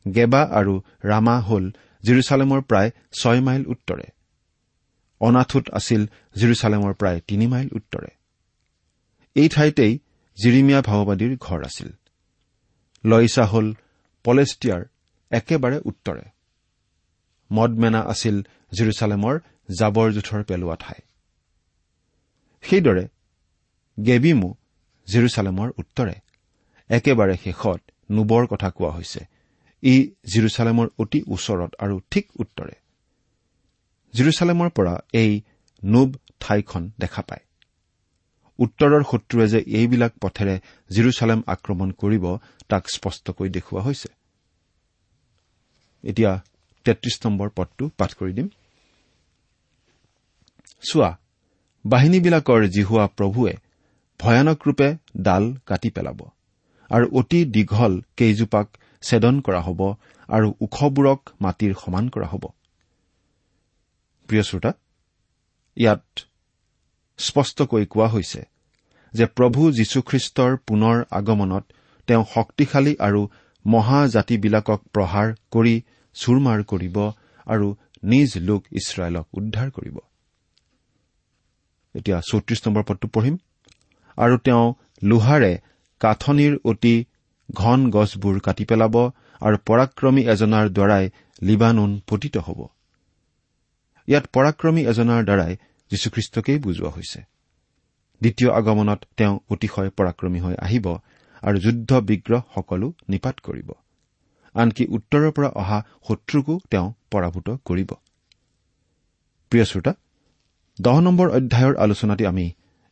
গেবা 0.06 0.42
আৰু 0.60 0.74
ৰামা 1.06 1.36
হ'ল 1.42 1.66
জিৰচালেমৰ 2.04 2.62
প্ৰায় 2.62 2.90
ছয় 3.20 3.42
মাইল 3.42 3.64
উত্তৰে। 3.68 4.08
অনাথোত 5.22 5.66
আছিল 5.70 6.02
জিৰচালেমৰ 6.36 6.94
প্ৰায় 6.94 7.20
তিনি 7.28 7.46
মাইল 7.48 7.70
উত্তৰে। 7.76 8.10
এই 9.36 9.50
ঠাইতেই 9.50 9.94
জিৰিমিয়া 10.38 10.82
ভাওবাদীৰ 10.82 11.34
ঘৰ 11.40 11.60
আছিল। 11.66 11.90
লইছা 13.04 13.46
হ'ল 13.46 13.68
পলেষ্টিয়াৰ 14.28 14.82
একেবাৰে 15.32 15.78
উত্তৰে। 15.86 16.26
মদমেনা 17.52 18.02
আছিল 18.04 18.36
জিৰচালেমৰ 18.72 19.36
জাবৰ 19.78 20.08
জোঁথৰ 20.12 20.44
পেলোৱা 20.44 20.76
ঠাই। 20.80 21.00
সেইদৰে 22.64 23.06
গেবিমো 23.98 24.50
জিৰচালেমৰ 25.08 25.70
উত্তৰে। 25.78 26.16
একেবাৰে 26.90 27.36
শেষত 27.44 27.82
নুবৰ 28.12 28.44
কথা 28.48 28.70
কোৱা 28.70 28.92
হৈছে। 28.92 29.22
ই 29.84 29.96
জিৰচালেমৰ 30.34 30.88
অতি 30.98 31.20
ওচৰত 31.28 31.72
আৰু 31.80 31.96
ঠিক 32.12 32.26
উত্তৰে। 32.40 32.76
জিৰচালেমৰ 34.14 34.70
পৰা 34.70 34.94
এই 35.14 35.32
নুব 35.84 36.10
ঠাইখন 36.40 36.92
দেখা 37.00 37.22
পায়। 37.22 37.44
উত্তৰৰ 38.60 39.04
শত্ৰুৱে 39.04 39.48
যে 39.48 39.60
এইবিলাক 39.80 40.14
পথেৰে 40.22 40.56
জিৰচালেম 40.90 41.40
আক্ৰমণ 41.48 41.92
কৰিব 41.92 42.24
তাক 42.70 42.84
স্পষ্টকৈ 42.90 43.50
দেখুওৱা 43.50 43.84
হৈছে। 43.84 44.17
এতিয়া 46.08 46.32
তেত্ৰিশ 46.86 47.16
নম্বৰ 47.26 47.48
পদটো 47.58 47.84
পাঠ 48.00 48.12
কৰি 48.20 48.34
দিম। 48.38 48.48
চোৱা 50.84 51.10
বাহিনীবিলাকৰ 51.86 52.62
জিহুৱা 52.76 53.06
প্ৰভুৱে 53.18 53.54
ভয়ানক 54.20 54.60
ৰূপে 54.68 54.90
ডাল 55.26 55.44
কাটি 55.66 55.90
পেলাব 55.96 56.20
আৰু 56.90 57.06
অতি 57.20 57.40
দীঘল 57.56 57.94
কেইজোপাক 58.18 58.68
ছেদন 59.04 59.36
কৰা 59.46 59.62
হ'ব 59.68 59.82
আৰু 60.30 60.48
ওখবোৰক 60.66 61.22
মাটিৰ 61.44 61.74
সমান 61.82 62.06
কৰা 62.14 62.28
হ'ব। 62.32 62.44
প্ৰিয় 64.30 64.44
শ্ৰোতা 64.44 64.72
ইয়াত 65.78 66.04
স্পষ্টকৈ 67.20 67.84
কোৱা 67.94 68.08
হৈছে 68.14 68.42
যে 69.14 69.26
প্ৰভু 69.38 69.62
যীশুখ্ৰীষ্টৰ 69.78 70.52
পুনৰ 70.68 70.96
আগমনত 71.20 71.66
তেওঁ 72.08 72.24
শক্তিশালী 72.34 72.94
আৰু 73.08 73.22
মহাজাতিবিলাকক 73.66 74.82
প্ৰহাৰ 74.96 75.28
কৰি 75.52 75.76
চুৰমাৰ 76.22 76.64
কৰিব 76.64 76.98
আৰু 77.48 77.68
নিজ 78.04 78.30
লোক 78.38 78.62
ইছৰাইলক 78.72 79.26
উদ্ধাৰ 79.34 79.70
কৰিব। 79.72 79.98
এতিয়া 81.96 82.18
চৌত্ৰিশ 82.22 82.60
নম্বৰ 82.68 82.84
পদটো 82.84 83.08
পঢ়িম। 83.08 83.36
আৰু 84.18 84.38
তেওঁ 84.38 84.66
লোহাৰে 85.04 85.54
কাঠনিৰ 86.00 86.54
অতি 86.64 86.96
ঘন 87.50 87.80
গছবোৰ 87.90 88.40
কাটি 88.40 88.66
পেলাব 88.66 88.96
আৰু 89.42 89.58
পৰাক্ৰমী 89.66 90.24
এজনাৰ 90.24 90.70
দ্বাৰাই 90.70 91.10
লিবানুন 91.44 91.92
পতিত 92.08 92.38
হ'ব। 92.38 92.60
ইয়াত 94.08 94.26
পৰাক্ৰমী 94.34 94.82
এজনাৰ 94.86 95.22
দ্বাৰাই 95.24 95.54
যীশুখ্ৰীষ্টকেই 95.92 96.58
বুজোৱা 96.60 96.90
হৈছে। 96.90 97.20
দ্বিতীয় 98.22 98.50
আগমনত 98.52 99.00
তেওঁ 99.18 99.40
অতিশয় 99.50 99.90
পৰাক্ৰমী 99.90 100.40
হৈ 100.40 100.56
আহিব 100.60 100.86
আৰু 101.44 101.58
যুদ্ধ 101.60 101.92
বিগ্ৰহ 102.00 102.42
সকলো 102.56 102.88
নিপাত 103.10 103.36
কৰিব। 103.40 103.70
আনকি 104.58 104.84
উত্তৰৰ 104.90 105.32
পৰা 105.32 105.50
অহা 105.62 105.80
শত্ৰুকো 106.08 106.60
তেওঁ 106.72 106.88
পৰাভূত 107.12 107.50
কৰিব। 107.66 107.92
প্ৰিয় 109.52 109.66
শ্ৰোতা 109.66 109.94
দহ 110.82 111.00
নম্বৰ 111.00 111.28
অধ্যায়ৰ 111.30 111.76
আলোচনাটি 111.76 112.26
আমি 112.26 112.46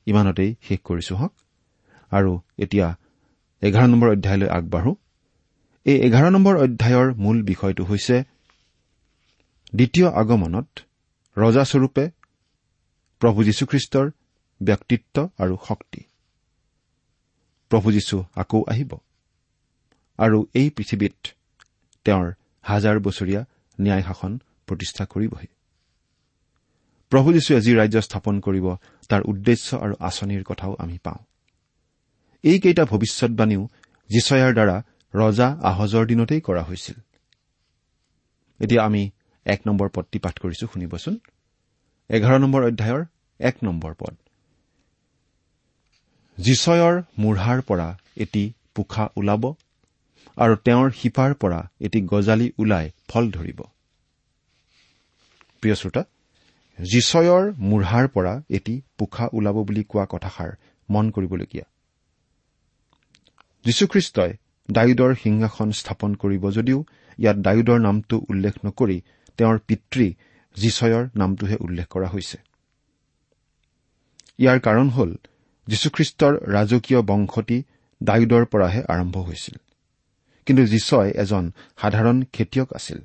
ইমানতেই 0.06 0.56
শেষ 0.62 0.80
কৰিছো 0.84 1.16
হওক। 1.16 1.34
আৰু 2.12 2.32
এতিয়া 2.58 2.88
এঘাৰ 3.62 3.88
নম্বৰ 3.88 4.10
অধ্যায়লৈ 4.10 4.50
আগবাঢ়ো। 4.50 4.96
এই 5.86 5.98
এঘাৰ 6.02 6.30
নম্বৰ 6.32 6.56
অধ্যায়ৰ 6.58 7.08
মূল 7.16 7.44
বিষয়টো 7.44 7.84
হৈছে 7.84 8.24
দ্বিতীয় 9.76 10.08
আগমনত 10.12 10.68
ৰজাস্বৰূপে 11.38 12.04
প্ৰভু 13.22 13.44
যীশুখ্ৰীষ্টৰ 13.44 14.12
ব্যক্তিত্ব 14.62 15.30
আৰু 15.38 15.58
শক্তি। 15.68 16.02
প্ৰভু 17.72 17.92
যীশু 17.92 18.24
আকৌ 18.36 18.64
আহিব। 18.68 18.92
আৰু 20.20 20.46
এই 20.54 20.70
পৃথিৱীত 20.70 21.35
তেওঁৰ 22.06 22.32
হাজাৰ 22.62 23.00
বছৰীয়া 23.00 23.42
ন্যায় 23.82 24.04
শাসন 24.04 24.32
প্ৰতিষ্ঠা 24.68 25.06
কৰিবহি। 25.06 25.48
প্ৰভু 27.12 27.34
যীশুৱে 27.34 27.62
যি 27.62 27.72
ৰাজ্য 27.76 28.02
স্থাপন 28.02 28.40
কৰিব 28.40 28.76
তাৰ 29.10 29.22
উদ্দেশ্য 29.22 29.78
আৰু 29.78 29.94
আঁচনিৰ 30.00 30.44
কথাও 30.44 30.76
আমি 30.80 30.98
পাওঁ। 31.04 31.22
এইকেইটা 32.44 32.84
ভৱিষ্যৎবাণীও 32.86 33.64
জীচয়াৰ 34.10 34.54
দ্বাৰা 34.54 34.78
ৰজা 35.14 35.48
আহজৰ 35.64 36.06
দিনতেই 36.06 36.42
কৰা 36.42 36.64
হৈছিল। 36.64 36.98
এতিয়া 38.60 38.82
আমি 38.84 39.12
এক 39.46 39.60
নম্বৰ 39.68 39.90
পদটি 39.90 40.20
পাঠ 40.20 40.36
কৰিছো 40.40 40.66
শুনিবচোন। 40.68 41.20
এঘাৰ 42.10 42.40
নম্বৰ 42.40 42.64
অধ্যায়ৰ 42.64 43.06
এক 43.40 43.56
নম্বৰ 43.64 43.94
পদ। 44.00 44.16
জীচয়ৰ 46.38 46.96
মূঢ়াৰ 47.20 47.62
পৰা 47.62 47.98
এটি 48.18 48.54
পোখা 48.76 49.10
ওলাব 49.18 49.54
আৰু 50.38 50.56
তেওঁৰ 50.56 50.92
শিপাৰ 50.92 51.34
পৰা 51.34 51.70
এটি 51.80 52.02
গজালি 52.02 52.52
ওলাই 52.60 52.92
ফল 53.08 53.32
ধৰিব। 53.32 53.60
প্ৰিয় 55.62 55.76
শ্ৰোতা 55.76 56.04
জীচয়ৰ 56.80 57.54
মূঢ়াৰ 57.58 58.08
পৰা 58.08 58.44
এটি 58.50 58.82
পোখা 58.98 59.30
ওলাব 59.34 59.64
বুলি 59.64 59.84
কোৱা 59.84 60.06
কথাষাৰ 60.10 60.52
মন 60.90 61.10
কৰিবলগীয়া। 61.10 61.66
যীশুখ্ৰীষ্টই 63.66 64.34
ডায়ুদৰ 64.72 65.16
সিংহাসন 65.16 65.72
স্থাপন 65.72 66.16
কৰিব 66.16 66.50
যদিও 66.50 66.84
ইয়াত 67.20 67.38
ডায়ুদৰ 67.38 67.80
নামটো 67.80 68.22
উল্লেখ 68.30 68.66
নকৰি 68.66 69.02
তেওঁৰ 69.38 69.60
পিতৃ 69.68 70.14
জীচয়ৰ 70.56 71.10
নামটোহে 71.16 71.58
উল্লেখ 71.60 71.88
কৰা 71.88 72.08
হৈছে। 72.08 72.38
ইয়াৰ 74.38 74.60
কাৰণ 74.60 74.90
হ'ল 74.90 75.16
যীশুখ্ৰীষ্টৰ 75.68 76.34
ৰাজকীয় 76.52 77.02
বংশটি 77.02 77.64
ডায়ুদৰ 78.04 78.46
পৰাহে 78.46 78.84
আৰম্ভ 78.88 79.18
হৈছিল। 79.18 79.58
কিন্তু 80.46 80.66
জীচয় 80.66 81.12
এজন 81.12 81.52
সাধাৰণ 81.82 82.24
খেতিয়ক 82.34 82.74
আছিল। 82.74 83.00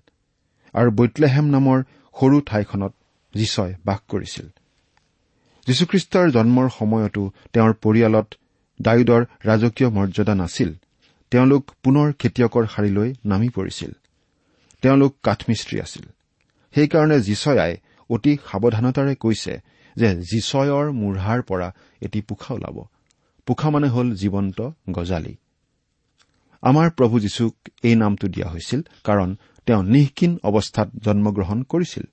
আৰু 0.73 0.91
বৈতলেহেম 0.91 1.45
নামৰ 1.45 1.83
সৰু 2.21 2.41
ঠাইখনত 2.41 2.95
জীচয় 3.35 3.75
বাস 3.85 3.99
কৰিছিল। 4.09 4.49
যীশুখ্ৰীষ্টৰ 5.67 6.31
জন্মৰ 6.31 6.69
সময়তো 6.79 7.33
তেওঁৰ 7.53 7.75
পৰিয়ালত 7.75 8.35
ডায়ুদৰ 8.83 9.25
ৰাজকীয় 9.45 9.91
মৰ্যাদা 9.91 10.35
নাছিল। 10.35 10.75
তেওঁলোক 11.31 11.71
পুনৰ 11.83 12.13
খেতিয়কৰ 12.13 12.67
শাৰীলৈ 12.67 13.15
নামি 13.25 13.49
পৰিছিল। 13.49 13.93
তেওঁলোক 14.83 15.15
কাঠমিস্ত্ৰী 15.23 15.81
আছিল। 15.81 16.03
সেইকাৰণে 16.75 17.21
জীচয়াই 17.21 17.77
অতি 18.11 18.39
সাৱধানতাৰে 18.51 19.15
কৈছে 19.15 19.61
যে 19.97 20.17
জীচয়ৰ 20.17 20.93
মূঢ়াৰ 20.93 21.43
পৰা 21.43 21.73
এটি 22.01 22.21
পোখা 22.21 22.55
ওলাব। 22.55 22.85
পোখা 23.47 23.71
মানে 23.71 23.89
হ'ল 23.89 24.15
জীৱন্ত 24.15 24.71
গজালি। 24.91 25.37
আমাৰ 26.63 26.91
প্ৰভু 26.91 27.21
যীশুক 27.21 27.55
এই 27.83 27.95
নামটো 27.95 28.29
দিয়া 28.29 28.49
হৈছিল 28.49 28.81
কাৰণ 29.05 29.37
তেওঁ 29.67 29.83
নিঃকীন 29.83 30.39
অৱস্থাত 30.43 30.89
জন্মগ্ৰহণ 30.97 31.63
কৰিছিল। 31.63 32.05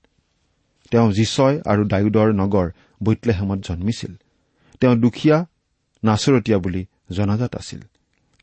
তেওঁ 0.90 1.12
জীচয় 1.12 1.60
আৰু 1.66 1.84
ডায়ুদৰ 1.84 2.28
নগৰ 2.32 2.70
বৈতলেহেমত 3.02 3.58
জন্মিছিল। 3.58 4.12
তেওঁ 4.80 4.96
দুখীয়া 4.96 5.46
নাচৰতীয়া 6.04 6.58
বুলি 6.58 6.86
জনাজাত 7.10 7.56
আছিল। 7.56 7.80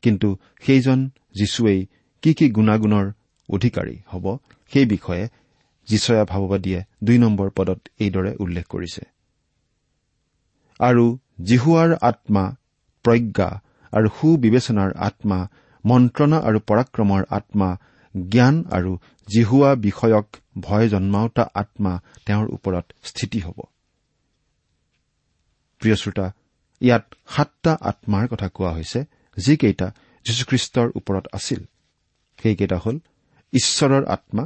কিন্তু 0.01 0.37
সেইজন 0.61 1.09
যীশুৱেই 1.39 1.87
কি 2.21 2.33
কি 2.33 2.49
গুণাগুণৰ 2.49 3.11
অধিকাৰী 3.49 3.95
হ'ব 4.07 4.37
সেই 4.73 4.85
বিষয়ে 4.85 5.27
জীচয়া 5.87 6.25
ভাৱবাদীয়ে 6.25 6.83
দুই 7.03 7.17
নম্বৰ 7.17 7.49
পদত 7.49 7.79
এইদৰে 7.99 8.35
উল্লেখ 8.39 8.65
কৰিছে। 8.67 9.01
আৰু 10.79 11.17
জিহুৱাৰ 11.43 11.93
আত্মা 12.01 12.55
প্ৰজ্ঞা 13.03 13.49
আৰু 13.91 14.07
সুবিবেচনাৰ 14.21 14.91
আত্মা 14.93 15.47
মন্ত্ৰণা 15.85 16.37
আৰু 16.47 16.59
পৰাক্ৰমৰ 16.69 17.21
আত্মা 17.37 17.69
জ্ঞান 18.15 18.55
আৰু 18.77 18.91
জিহুৱা 19.27 19.71
বিষয়ক 19.87 20.27
ভয় 20.65 20.87
জন্মাওতা 20.89 21.43
আত্মা 21.61 21.93
তেওঁৰ 22.25 22.47
ওপৰত 22.55 22.85
স্থিতি 23.09 23.39
হ'ব। 23.45 23.57
প্ৰিয় 25.81 25.95
শ্ৰোতা 26.01 26.25
ইয়াত 26.81 27.05
সাতটা 27.33 27.71
আত্মাৰ 27.89 28.25
কথা 28.31 28.47
কোৱা 28.55 28.71
হৈছে 28.77 28.99
যিকেইটা 29.37 29.87
যীশুখ্ৰীষ্টৰ 30.25 30.87
ওপৰত 30.95 31.25
আছিল। 31.37 31.61
সেইকেইটা 32.39 32.77
হ'ল 32.83 32.97
ঈশ্বৰৰ 33.53 34.03
আত্মা 34.15 34.43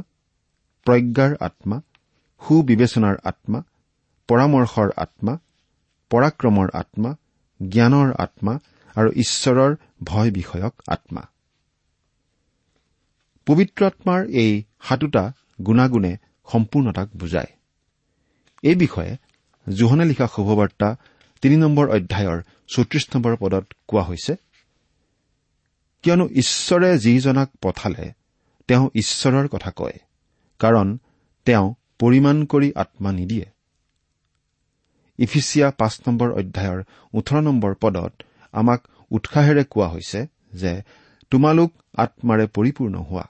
প্ৰজ্ঞাৰ 0.86 1.32
আত্মা 1.40 1.76
সুবিবেচনাৰ 2.42 3.16
আত্মা 3.30 3.58
পৰামৰ্শৰ 4.28 4.90
আত্মা 4.96 5.32
পৰাক্ৰমৰ 6.10 6.68
আত্মা 6.82 7.10
জ্ঞানৰ 7.60 8.08
আত্মা 8.18 8.52
আৰু 8.96 9.10
ঈশ্বৰৰ 9.24 9.72
ভয় 10.04 10.30
বিষয়ক 10.30 10.74
আত্মা। 10.88 11.22
পবিত্ৰ 13.46 13.86
আত্মাৰ 13.86 14.20
এই 14.42 14.62
সাতোটা 14.82 15.32
গুণাগুণে 15.66 16.16
সম্পূৰ্ণতাক 16.52 17.08
বুজায়। 17.16 17.50
এই 18.62 18.74
বিষয়ে 18.74 19.16
জোহনে 19.66 20.04
লিখা 20.04 20.26
শুভবাৰ্তা 20.26 20.96
তিনি 21.42 21.56
নম্বৰ 21.56 21.86
অধ্যায়ৰ 21.90 22.38
চৌত্ৰিশ 22.68 23.04
নম্বৰ 23.14 23.36
পদত 23.36 23.64
কোৱা 23.88 24.02
হৈছে 24.02 24.36
কিয়নো 26.02 26.28
ঈশ্বৰে 26.32 26.98
যিজনাক 26.98 27.48
পঠালে 27.62 28.12
তেওঁ 28.68 28.90
ঈশ্বৰৰ 28.94 29.48
কথা 29.48 29.70
কয় 29.70 29.98
কাৰণ 30.58 30.98
তেওঁ 31.44 31.74
পৰিমাণ 31.98 32.44
কৰি 32.44 32.72
আত্মা 32.76 33.12
নিদিয়ে। 33.12 33.46
ইফিচিয়া 35.18 35.70
পাঁচ 35.70 36.00
নম্বৰ 36.08 36.28
অধ্যায়ৰ 36.30 36.82
ওঠৰ 37.14 37.40
নম্বৰ 37.40 37.74
পদত 37.74 38.12
আমাক 38.52 38.80
উৎসাহেৰে 39.10 39.64
কোৱা 39.64 39.88
হৈছে 39.88 40.20
যে 40.52 40.72
তোমালোক 41.32 41.70
আত্মাৰে 41.94 42.46
পৰিপূৰ্ণ 42.46 42.94
হোৱা। 42.98 43.24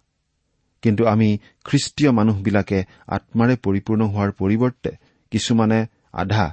কিন্তু 0.83 1.03
আমি 1.07 1.29
খ্ৰীষ্টীয় 1.65 2.11
মানুহবিলাকে 2.11 2.79
আত্মাৰে 3.09 3.55
পৰিপূৰ্ণ 3.57 4.03
হোৱাৰ 4.03 4.31
পৰিৱৰ্তে 4.33 4.91
কিছুমানে 5.33 5.87
আধা 6.13 6.47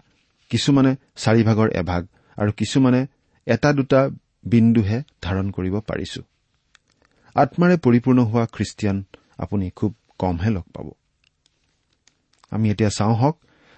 কিছুমানে 0.52 0.92
চাৰিভাগৰ 1.16 1.70
এভাগ 1.72 2.02
আৰু 2.38 2.52
কিছুমানে 2.52 3.02
এটা 3.48 3.70
দুটা 3.74 4.10
বিন্দুহে 4.46 4.98
ধাৰণ 5.22 5.48
কৰিব 5.52 5.76
পাৰিছো। 5.80 6.22
আত্মাৰে 7.36 7.76
পৰিপূৰ্ণ 7.78 8.20
হোৱা 8.20 8.46
খ্ৰীষ্টিয়ান 8.46 8.98
আপুনি 9.38 9.66
খুব 9.70 9.92
কমহে 10.20 10.50
লগ 10.50 10.66
পাব। 10.74 10.88
আমি 12.52 12.66
এতিয়া 12.72 12.90
চাওঁ 12.90 13.16
হওক 13.16 13.36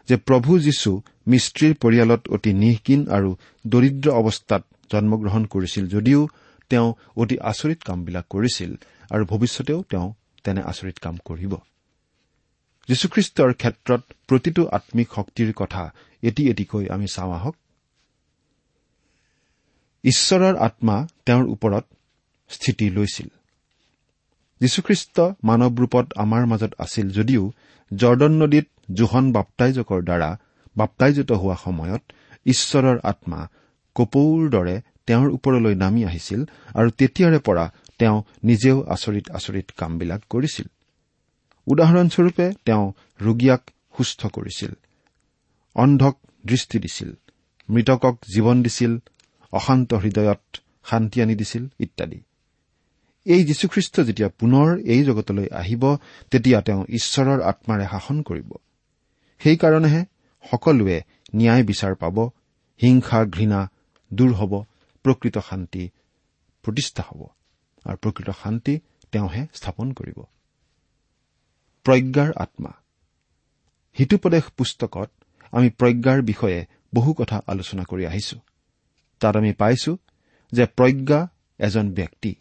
যে 0.10 0.16
প্ৰভু 0.18 0.52
যীশু 0.60 0.92
মিস্ত্ৰীৰ 1.28 1.74
পৰিয়ালত 1.74 2.22
অতি 2.30 2.52
নিঃকীন 2.54 3.02
আৰু 3.08 3.30
দৰিদ্ৰ 3.68 4.08
অৱস্থাত 4.10 4.64
জন্মগ্ৰহণ 4.92 5.46
কৰিছিল 5.46 5.88
যদিও 5.88 6.28
তেওঁ 6.70 6.94
অতি 7.18 7.40
আচৰিত 7.40 7.84
কামবিলাক 7.84 8.26
কৰিছিল 8.30 8.76
আৰু 9.12 9.26
ভৱিষ্যতেও 9.26 9.84
তেওঁ 9.90 10.14
তেনে 10.44 10.62
আচৰিত 10.62 10.98
কাম 11.00 11.18
কৰিব। 11.26 11.56
যীশুখ্ৰীষ্টৰ 12.88 13.54
ক্ষেত্ৰত 13.54 14.02
প্ৰতিটো 14.28 14.68
আম্মিক 14.68 15.10
শক্তিৰ 15.16 15.54
কথা 15.54 15.94
এটি 16.24 16.50
এটিকৈ 16.50 16.86
আমি 16.90 17.08
চাওঁ 17.14 17.34
আহক। 17.34 17.56
ঈশ্বৰৰ 20.04 20.56
আত্মা 20.56 21.08
তেওঁৰ 21.26 21.46
ওপৰত 21.46 21.86
স্থিতি 22.50 22.90
লৈছিল। 22.90 23.28
যীশুখ্ৰীষ্ট 24.60 25.20
মানৱ 25.44 25.76
ৰূপত 25.76 26.14
আমাৰ 26.16 26.46
মাজত 26.46 26.74
আছিল 26.80 27.10
যদিও 27.10 27.52
জৰ্দন 27.96 28.32
নদীত 28.32 28.68
জোহন 28.94 29.32
বাপ্তাইজকৰ 29.32 30.02
দ্বাৰা 30.04 30.38
বাপ্তাইজিত 30.78 31.32
হোৱা 31.32 31.56
সময়ত 31.64 32.02
ঈশ্বৰৰ 32.46 33.00
আত্মা 33.04 33.48
কপৌৰ 34.00 34.50
দৰে 34.56 34.76
তেওঁৰ 35.08 35.30
ওপৰলৈ 35.38 35.74
নামি 35.76 36.02
আহিছিল 36.06 36.42
আৰু 36.76 36.90
তেতিয়াৰে 37.00 37.40
পৰা 37.48 37.66
তেওঁ 38.00 38.18
নিজেও 38.44 38.78
আচৰিত 38.88 39.26
আচৰিত 39.32 39.68
কামবিলাক 39.80 40.22
কৰিছিল। 40.30 40.68
উদাহৰণস্বৰূপে 41.68 42.46
তেওঁ 42.66 42.86
ৰোগীয়াক 43.22 43.64
সুস্থ 43.98 44.22
কৰিছিল 44.36 44.72
অন্ধক 45.76 46.16
দৃষ্টি 46.46 46.78
দিছিল 46.80 47.10
মৃতকক 47.70 48.16
জীৱন 48.34 48.58
দিছিল 48.64 48.92
অশান্ত 49.54 49.94
হৃদয়ত 49.94 50.44
শান্তি 50.90 51.18
আনি 51.22 51.36
দিছিল 51.36 51.64
ইত্যাদি। 51.80 52.20
এই 53.26 53.42
যীশুখ্ৰীষ্ট 53.44 53.96
যেতিয়া 54.02 54.30
পুনৰ 54.40 54.68
এই 54.86 55.02
জগতলৈ 55.04 55.48
আহিব 55.52 55.84
তেতিয়া 56.32 56.60
তেওঁ 56.62 56.82
ঈশ্বৰৰ 56.90 57.40
আত্মাৰে 57.42 57.86
শাসন 57.92 58.18
কৰিব। 58.22 58.50
সেইকাৰণেহে 59.42 60.02
সকলোৱে 60.44 60.98
ন্যায় 61.36 61.64
বিচাৰ 61.64 61.94
পাব 61.96 62.18
হিংসা 62.80 63.20
ঘৃণা 63.26 63.60
দূৰ 64.14 64.32
হ'ব 64.34 64.54
প্ৰকৃত 65.06 65.38
শান্তি 65.38 65.84
প্ৰতিষ্ঠা 66.64 67.04
হ'ব 67.08 67.22
আৰু 67.86 67.98
প্ৰকৃত 67.98 68.30
শান্তি 68.44 68.80
তেওঁহে 69.12 69.48
স্থাপন 69.54 69.92
কৰিব। 69.92 70.18
প্ৰজ্ঞাৰ 71.84 72.34
আত্মা। 72.36 72.72
হিতুপদেশ 74.00 74.44
পুস্তকত 74.58 75.10
আমি 75.52 75.70
প্ৰজ্ঞাৰ 75.70 76.22
বিষয়ে 76.22 76.66
বহু 76.96 77.14
কথা 77.14 77.42
আলোচনা 77.48 77.84
কৰি 77.84 78.06
আহিছো। 78.06 78.38
তাত 79.20 79.36
আমি 79.36 79.54
পাইছো 79.54 79.98
যে 80.52 80.66
প্ৰজ্ঞা 80.66 81.28
এজন 81.60 81.94
ব্যক্তি 81.94 82.36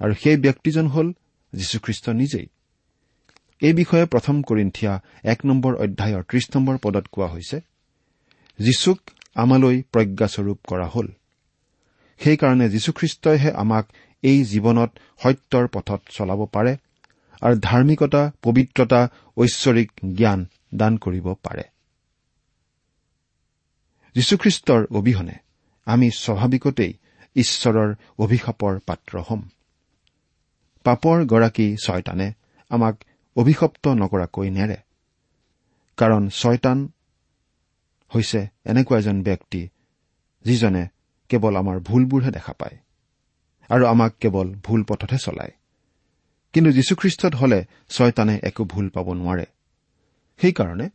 আৰু 0.00 0.14
সেই 0.14 0.36
ব্যক্তিজন 0.36 0.86
হ'ল 0.86 1.12
যীশুখ্ৰীষ্ট 1.52 2.08
নিজেই। 2.08 2.46
এই 3.60 3.72
বিষয়ে 3.72 4.04
প্ৰথম 4.04 4.42
কৰিন্থিয়া 4.42 5.00
এক 5.24 5.46
নম্বৰ 5.46 5.74
অধ্যায়ৰ 5.74 6.22
ত্ৰিশ 6.22 6.56
নম্বৰ 6.56 6.78
পদত 6.82 7.06
কোৱা 7.12 7.28
হৈছে 7.28 7.60
যীশুক 8.58 8.98
আমালৈ 9.34 9.82
প্ৰজ্ঞাস্বৰূপ 9.92 10.58
কৰা 10.68 10.86
হ'ল। 10.86 11.08
সেইকাৰণে 12.20 12.68
যীশুখ্ৰীষ্টইহে 12.68 13.50
আমাক 13.52 13.86
এই 14.22 14.44
জীৱনত 14.44 14.90
সত্যৰ 15.22 15.68
পথত 15.68 16.00
চলাব 16.10 16.46
পাৰে 16.46 16.76
আৰু 17.40 17.56
ধাৰ্মিকতা 17.60 18.30
পবিত্ৰতা 18.42 19.08
ঐশ্বৰিক 19.36 19.92
জ্ঞান 20.14 20.46
দান 20.74 20.96
কৰিব 20.96 21.26
পাৰে। 21.34 21.62
যীশুখ্ৰীষ্টৰ 24.14 24.86
অবিহনে 24.90 25.36
আমি 25.84 26.10
স্বাভাৱিকতেই 26.10 26.92
ঈশ্বৰৰ 27.36 27.94
অভিশাপৰ 28.18 28.78
পাত্ৰ 28.86 29.18
হ'ম। 29.28 29.42
পাপৰ 30.84 31.24
গৰাকী 31.24 31.76
ছয়তানে 31.76 32.32
আমাক 32.68 32.96
অভিশপ্ত 33.36 33.88
নকৰাকৈ 33.88 34.50
নেৰে। 34.50 34.76
কাৰণ 35.96 36.28
ছয়তান 36.28 36.88
হৈছে 38.14 38.40
এনেকুৱা 38.64 38.98
এজন 38.98 39.22
ব্যক্তি 39.22 39.68
যিজনে 40.44 40.88
কেৱল 41.28 41.56
আমাৰ 41.56 41.80
ভুলবোৰহে 41.80 42.30
দেখা 42.30 42.52
পায় 42.52 42.76
আৰু 43.70 43.84
আমাক 43.86 44.12
কেৱল 44.20 44.48
ভুল 44.64 44.80
পথতহে 44.82 45.18
চলায়। 45.18 45.52
কিন্তু 46.52 46.70
যীশুখ্ৰীষ্টত 46.72 47.34
হলে 47.34 47.64
ছয়তানে 47.90 48.40
একো 48.42 48.64
ভুল 48.64 48.88
পাব 48.88 49.12
নোৱাৰে। 49.12 49.46
সেইকাৰণে 50.40 50.88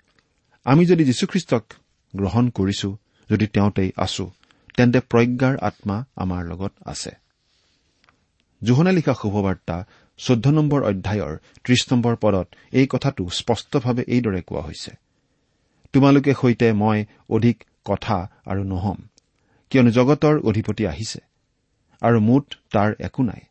আমি 0.65 0.85
যদি 0.85 1.03
যীশুখ্ৰীষ্টক 1.05 1.63
গ্ৰহণ 2.15 2.49
কৰিছো 2.49 2.97
যদি 3.29 3.47
তেওঁতেই 3.47 3.91
আছো 3.97 4.31
তেন্তে 4.77 4.99
প্ৰজ্ঞাৰ 4.99 5.57
আত্মা 5.57 6.05
আমাৰ 6.15 6.45
লগত 6.45 6.73
আছে। 6.85 7.11
জোহনে 8.63 8.91
লিখা 8.91 9.13
শুভবাৰ্তা 9.13 9.85
চৈধ্য 10.17 10.49
নম্বৰ 10.49 10.83
অধ্যায়ৰ 10.83 11.37
ত্ৰিশ 11.63 11.81
নম্বৰ 11.91 12.15
পদত 12.15 12.47
এই 12.71 12.87
কথাটো 12.89 13.29
স্পষ্টভাৱে 13.29 14.03
এইদৰে 14.07 14.41
কোৱা 14.41 14.61
হৈছে। 14.61 14.91
তোমালোকে 15.97 16.33
সৈতে 16.41 16.67
মই 16.73 17.05
অধিক 17.29 17.63
কথা 17.85 18.17
আৰু 18.45 18.63
নহম 18.63 18.97
কিয়নো 19.69 19.91
জগতৰ 19.91 20.35
অধিপতি 20.39 20.87
আহিছে 20.87 21.19
আৰু 22.01 22.19
মুঠ 22.19 22.55
তাৰ 22.71 22.93
একো 22.99 23.23
নাই। 23.23 23.41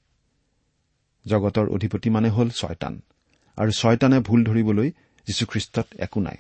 জগতৰ 1.27 1.67
অধিপতি 1.69 2.11
মানে 2.11 2.29
হ'ল 2.31 2.49
ছয়তান 2.51 3.03
আৰু 3.57 3.71
ছয়তানে 3.71 4.21
ভুল 4.21 4.45
ধৰিবলৈ 4.45 4.91
যীশুখ্ৰীষ্টত 5.27 5.87
একো 5.99 6.21
নাই। 6.21 6.39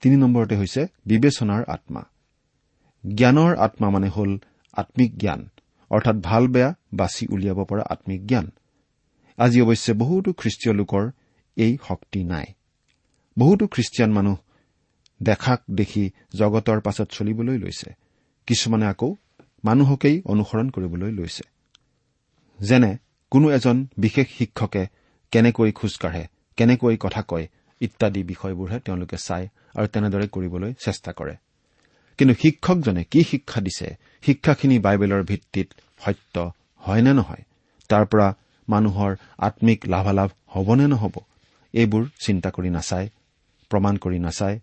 তিনি 0.00 0.16
নম্বৰতে 0.16 0.56
হৈছে 0.56 0.86
বিবেচনাৰ 1.06 1.62
আত্মা। 1.64 2.02
জ্ঞানৰ 3.14 3.56
আত্মা 3.56 3.90
মানে 3.90 4.08
হ'ল 4.08 4.38
আম্মিক 4.72 5.18
জ্ঞান 5.18 5.50
অৰ্থাৎ 5.90 6.16
ভাল 6.16 6.48
বেয়া 6.48 6.74
বাছি 6.94 7.26
উলিয়াব 7.26 7.64
পৰা 7.64 7.82
আম্মিক 7.82 8.26
জ্ঞান। 8.26 8.50
আজি 9.36 9.60
অৱশ্যে 9.60 9.92
বহুতো 9.92 10.32
খ্ৰীষ্টীয় 10.32 10.74
লোকৰ 10.74 11.10
এই 11.56 11.78
শক্তি 11.88 12.24
নাই। 12.24 12.46
বহুতো 13.38 13.64
খ্ৰীষ্টিয়ান 13.66 14.10
মানুহ 14.12 14.36
দেখাক 15.22 15.60
দেখি 15.70 16.04
জগতৰ 16.36 16.78
পাছত 16.80 17.08
চলিবলৈ 17.10 17.56
লৈছে। 17.58 17.88
কিছুমানে 18.48 18.86
আকৌ 18.86 19.16
মানুহকেই 19.64 20.16
অনুসৰণ 20.32 20.66
কৰিবলৈ 20.70 21.10
লৈছে। 21.10 21.44
যেনে 22.60 22.90
কোনো 23.30 23.46
এজন 23.50 23.76
বিশেষ 23.98 24.26
শিক্ষকে 24.38 24.82
কেনেকৈ 25.32 25.70
খোজকাঢ়ে 25.72 26.24
কেনেকৈ 26.56 26.96
কথা 27.00 27.22
কয় 27.22 27.46
ইত্যাদি 27.80 28.20
বিষয়বোৰহে 28.22 28.78
তেওঁলোকে 28.80 29.16
চায় 29.16 29.46
আৰু 29.74 29.86
তেনেদৰে 29.86 30.26
কৰিবলৈ 30.28 30.72
চেষ্টা 30.84 31.10
কৰে। 31.12 31.34
কিন্তু 32.18 32.34
শিক্ষকজনে 32.34 33.02
কি 33.04 33.20
শিক্ষা 33.22 33.60
দিছে 33.60 33.88
শিক্ষাখিনি 34.22 34.76
বাইবেলৰ 34.78 35.22
ভিত্তিত 35.22 35.68
সত্য 36.04 36.36
হয় 36.84 37.02
নে 37.02 37.12
নহয় 37.12 37.42
তাৰ 37.90 38.04
পৰা 38.06 38.28
মানুহৰ 38.68 39.12
আম্মিক 39.38 39.80
লাভালাভ 39.86 40.30
হবনে 40.46 40.86
নহব 40.86 41.14
এইবোৰ 41.74 42.02
চিন্তা 42.26 42.48
কৰি 42.50 42.70
নাচায়। 42.70 43.08
প্ৰমাণ 43.74 44.00
কৰি 44.04 44.18
নাচায় 44.18 44.56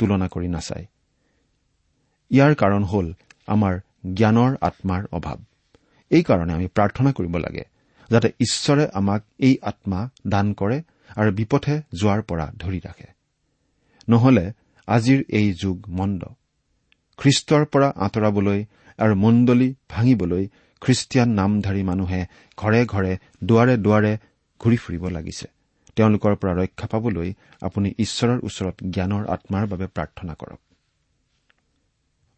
তুলনা 0.00 0.26
কৰি 0.28 0.48
নাচায়। 0.48 0.86
ইয়াৰ 2.30 2.52
কাৰণ 2.54 2.82
হ'ল 2.84 3.06
আমাৰ 3.46 3.74
জ্ঞানৰ 4.14 4.52
আত্মাৰ 4.60 5.02
অভাৱ। 5.12 5.38
এইকাৰণে 6.10 6.52
আমি 6.52 6.66
প্ৰাৰ্থনা 6.66 7.10
কৰিব 7.12 7.34
লাগে 7.36 7.64
যাতে 8.10 8.28
ঈশ্বৰে 8.40 8.84
আমাক 8.92 9.22
এই 9.38 9.54
আত্মা 9.62 10.00
দান 10.26 10.52
কৰে 10.52 10.78
আৰু 11.16 11.30
বিপথে 11.32 11.74
যোৱাৰ 12.00 12.22
পৰা 12.22 12.46
ধৰি 12.58 12.80
ৰাখে। 12.84 13.08
নহলে 14.08 14.44
আজিৰ 14.88 15.20
এই 15.28 15.48
যুগ 15.62 15.88
মন্দ। 15.88 16.22
খ্ৰীষ্টৰ 17.18 17.64
পৰা 17.72 17.88
আঁতৰাবলৈ 17.96 18.60
আৰু 18.98 19.14
মণ্ডলী 19.14 19.68
ভাঙিবলৈ 19.90 20.44
খ্ৰীষ্টিয়ান 20.82 21.28
নামধাৰী 21.30 21.82
মানুহে 21.82 22.20
ঘৰে 22.56 22.80
ঘৰে 22.86 23.12
দুৱাৰে 23.44 23.74
দুৱাৰে 23.76 24.12
ঘূৰি 24.60 24.76
ফুৰিব 24.76 25.04
লাগিছে। 25.08 25.55
তেওঁলোকৰ 25.96 26.34
পৰা 26.36 26.52
ৰক্ষা 26.52 26.86
পাবলৈ 26.86 27.34
আপুনি 27.60 27.94
ঈশ্বৰৰ 27.98 28.38
ওচৰত 28.42 28.76
জ্ঞানৰ 28.90 29.22
আত্মাৰ 29.26 29.66
বাবে 29.66 29.86
প্ৰাৰ্থনা 29.86 30.34
কৰক। 30.34 30.60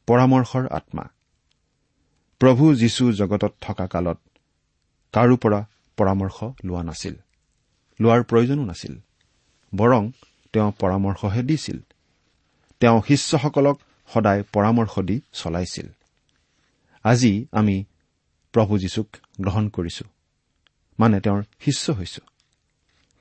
পৰামৰ্শৰ 0.09 0.67
আত্মা। 0.69 1.05
প্ৰভু 2.41 2.75
যীশু 2.75 3.13
জগতত 3.13 3.53
থকা 3.61 3.87
কালত 3.87 4.19
কাৰো 5.13 5.37
পৰা 5.37 5.61
পৰামৰ্শ 5.99 6.37
লোৱা 6.65 6.83
নাছিল 6.83 7.15
লোৱাৰ 8.01 8.23
প্ৰয়োজনো 8.23 8.65
নাছিল 8.65 8.95
বৰং 9.73 10.03
তেওঁ 10.53 10.71
পৰামৰ্শহে 10.73 11.43
দিছিল। 11.43 11.79
তেওঁ 12.81 13.03
শিষ্যসকলক 13.09 13.77
সদায় 14.09 14.43
পৰামৰ্শ 14.53 14.95
দি 14.99 15.17
চলাইছিল। 15.33 15.89
আজি 17.05 17.47
আমি 17.53 17.77
প্ৰভু 18.55 18.79
যীশুক 18.79 19.09
গ্ৰহণ 19.41 19.69
কৰিছো 19.69 20.05
মানে 20.99 21.21
তেওঁৰ 21.21 21.43
শিষ্য 21.61 21.93
হৈছো। 21.93 22.28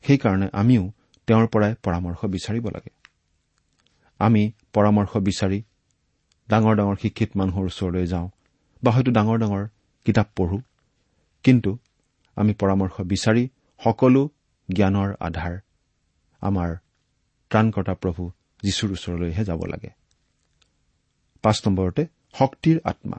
সেইকাৰণে 0.03 0.47
আমিও 0.53 0.91
তেওঁৰ 1.27 1.47
পৰাই 1.47 1.75
পৰামৰ্শ 1.83 2.25
বিচাৰিব 2.25 2.65
লাগে। 2.69 2.91
আমি 4.19 4.51
পৰামৰ্শ 4.73 5.17
বিচাৰি 5.17 5.63
ডাঙৰ 6.49 6.75
ডাঙৰ 6.75 6.95
শিক্ষিত 7.01 7.29
মানুহৰ 7.35 7.65
ওচৰলৈ 7.65 8.07
যাওঁ 8.07 8.29
বা 8.83 8.91
হয়তো 8.91 9.11
ডাঙৰ 9.11 9.37
ডাঙৰ 9.37 9.67
কিতাপ 10.05 10.27
পঢ়ো। 10.35 10.61
কিন্তু 11.43 11.77
আমি 12.35 12.53
পৰামৰ্শ 12.53 13.01
বিচাৰি 13.01 13.49
সকলো 13.83 14.29
জ্ঞানৰ 14.69 15.09
আধাৰ 15.19 15.57
আমাৰ 16.41 16.75
ত্ৰাণকৰ্তা 17.49 17.93
প্ৰভু 17.93 18.31
যীশুৰ 18.63 18.91
ওচৰলৈহে 18.91 19.43
যাব 19.45 19.65
লাগে। 19.65 19.89
পাঁচ 21.41 21.67
নম্বৰতে 21.67 22.07
শক্তিৰ 22.33 22.77
আত্মা। 22.83 23.17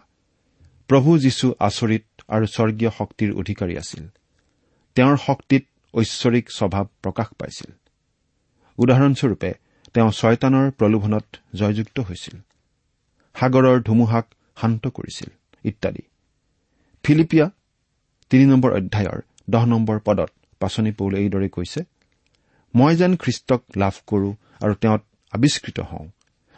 প্ৰভু 0.88 1.18
যীশু 1.18 1.46
আচৰিত 1.58 2.04
আৰু 2.28 2.46
স্বৰ্গীয় 2.46 2.90
শক্তিৰ 2.90 3.30
অধিকাৰী 3.34 3.76
আছিল। 3.76 4.08
তেওঁৰ 4.94 5.16
শক্তিত 5.16 5.64
ঐশ্বৰিক 5.94 6.46
স্বভাৱ 6.51 6.85
প্ৰকাশ 7.03 7.29
পাইছিল। 7.38 7.70
উদাহৰণস্বৰূপে 8.79 9.51
তেওঁ 9.94 10.11
ছয়তানৰ 10.11 10.66
প্ৰলোভনত 10.70 11.27
জয়যুক্ত 11.55 11.96
হৈছিল। 12.01 12.37
সাগৰৰ 13.37 13.77
ধুমুহাক 13.83 14.27
শান্ত 14.61 14.85
কৰিছিল 14.88 15.31
ইত্যাদি। 15.64 16.03
ফিলিপিয়া 17.05 17.46
তিনি 18.31 18.44
নম্বৰ 18.46 18.70
অধ্যায়ৰ 18.72 19.18
দহ 19.51 19.64
নম্বৰ 19.64 19.98
পদত 20.05 20.31
পাচনি 20.61 20.90
পৌলে 20.92 21.16
এইদৰে 21.18 21.48
কৈছে 21.48 21.81
মই 22.74 22.92
যেন 22.96 23.12
খ্ৰীষ্টক 23.16 23.61
লাভ 23.77 23.94
কৰো 24.07 24.29
আৰু 24.61 24.74
তেওঁত 24.74 25.03
আৱিষ্কৃত 25.33 25.79
হওঁ 25.81 26.07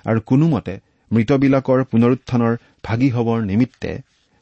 আৰু 0.05 0.21
কোনোমতে 0.21 0.75
মৃতবিলাকৰ 1.11 1.81
পুনৰুত্থানৰ 1.85 2.55
ভাগি 2.85 3.09
হবৰ 3.11 3.38
নিমিত্তে 3.43 3.93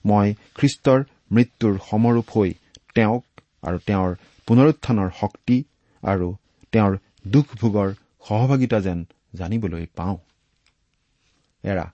মই 0.05 0.27
খ্ৰীষ্টৰ 0.55 1.01
মৃত্যুৰ 1.33 1.74
সমৰূপ 1.90 2.27
হৈ 2.35 2.51
তেওঁক 2.94 3.24
আৰু 3.62 3.79
তেওঁৰ 3.87 4.11
পুনৰুত্থানৰ 4.48 5.11
শক্তি 5.20 5.64
আৰু 6.02 6.37
তেওঁৰ 6.72 6.98
দুখ 7.26 7.46
ভোগৰ 7.61 7.94
সহভাগিতা 8.28 8.80
যেন 8.80 9.04
জানিবলৈ 9.34 9.87
পাওঁ। 9.96 10.16
এৰা 11.64 11.92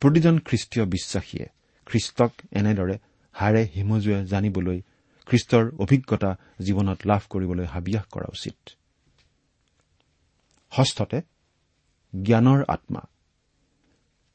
প্ৰতিজন 0.00 0.38
খ্ৰীষ্টীয় 0.38 0.84
বিশ্বাসীয়ে 0.86 1.46
খ্ৰীষ্টক 1.86 2.32
এনেদৰে 2.52 2.98
হাড়ে 3.32 3.62
হিমজুৱে 3.74 4.26
জানিবলৈ 4.26 4.78
খ্ৰীষ্টৰ 5.26 5.64
অভিজ্ঞতা 5.78 6.30
জীৱনত 6.60 6.98
লাভ 7.06 7.22
কৰিবলৈ 7.30 7.66
হাবিয়াস 7.66 8.04
কৰা 8.12 8.28
উচিত। 8.32 8.56
ষষ্ঠতে 10.72 11.22
জ্ঞানৰ 12.22 12.64
আত্মা। 12.68 13.02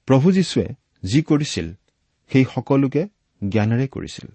প্ৰভু 0.07 0.31
যীশুৱে 0.31 0.67
যি 1.03 1.21
কৰিছিল 1.21 1.67
সেই 2.31 2.45
সকলোকে 2.55 3.07
জ্ঞানেৰে 3.49 3.87
কৰিছিল। 3.87 4.27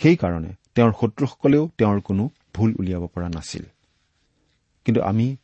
সেইকাৰণে 0.00 0.52
তেওঁৰ 0.76 0.92
শত্ৰুসকলেও 1.00 1.70
তেওঁৰ 1.78 2.00
কোনো 2.00 2.30
ভুল 2.54 2.74
উলিয়াব 2.78 3.06
পৰা 3.06 3.28
নাছিল। 3.28 3.64
কিন্তু 4.84 5.02
আমি 5.02 5.36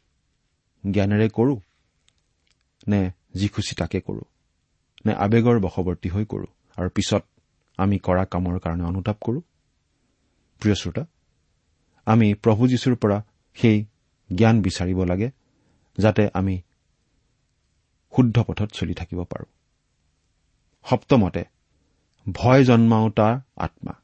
জ্ঞানেৰে 0.90 1.28
কৰো? 1.28 1.60
নে 2.88 3.10
যি 3.34 3.48
খুচি 3.48 3.74
তাকে 3.74 4.00
কৰোঁ? 4.00 4.24
নে 5.06 5.14
আৱেগৰ 5.14 5.60
বশৱৰ্তী 5.60 6.08
হৈ 6.08 6.24
কৰোঁ? 6.24 6.46
আৰু 6.76 6.88
পিছত 6.88 7.24
আমি 7.76 7.98
কৰা 7.98 8.24
কামৰ 8.24 8.58
কাৰণে 8.58 8.84
অনুতাপ 8.84 9.16
কৰোঁ? 9.20 9.40
প্ৰিয় 10.60 10.74
শ্ৰোতা 10.74 11.04
আমি 12.06 12.34
প্ৰভু 12.34 12.68
যীশুৰ 12.68 12.96
পৰা 12.96 13.24
সেই 13.54 13.84
জ্ঞান 14.34 14.62
বিচাৰিব 14.62 15.04
লাগে 15.04 15.30
যাতে 15.98 16.28
আমি 16.34 16.60
শুদ্ধ 18.16 18.42
পথত 18.42 18.70
চলি 18.72 18.94
থাকিব 18.94 19.24
পাৰোঁ। 19.24 19.46
সপ্তমতে 20.90 21.44
ভয় 22.32 22.64
জন্মাওতাৰ 22.64 23.40
আত্মা। 23.56 24.01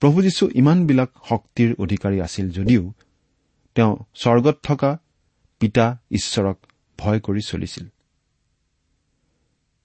প্ৰভু 0.00 0.22
যীশু 0.22 0.50
ইমানবিলাক 0.54 1.10
শক্তিৰ 1.28 1.74
অধিকাৰী 1.78 2.20
আছিল 2.20 2.50
যদিও 2.50 2.92
তেওঁ 3.74 3.96
স্বৰ্গত 4.14 4.58
থকা 4.62 4.98
পিতা 5.60 5.98
ঈশ্বৰক 6.10 6.58
ভয় 6.98 7.20
কৰি 7.20 7.40
চলিছিল। 7.46 7.86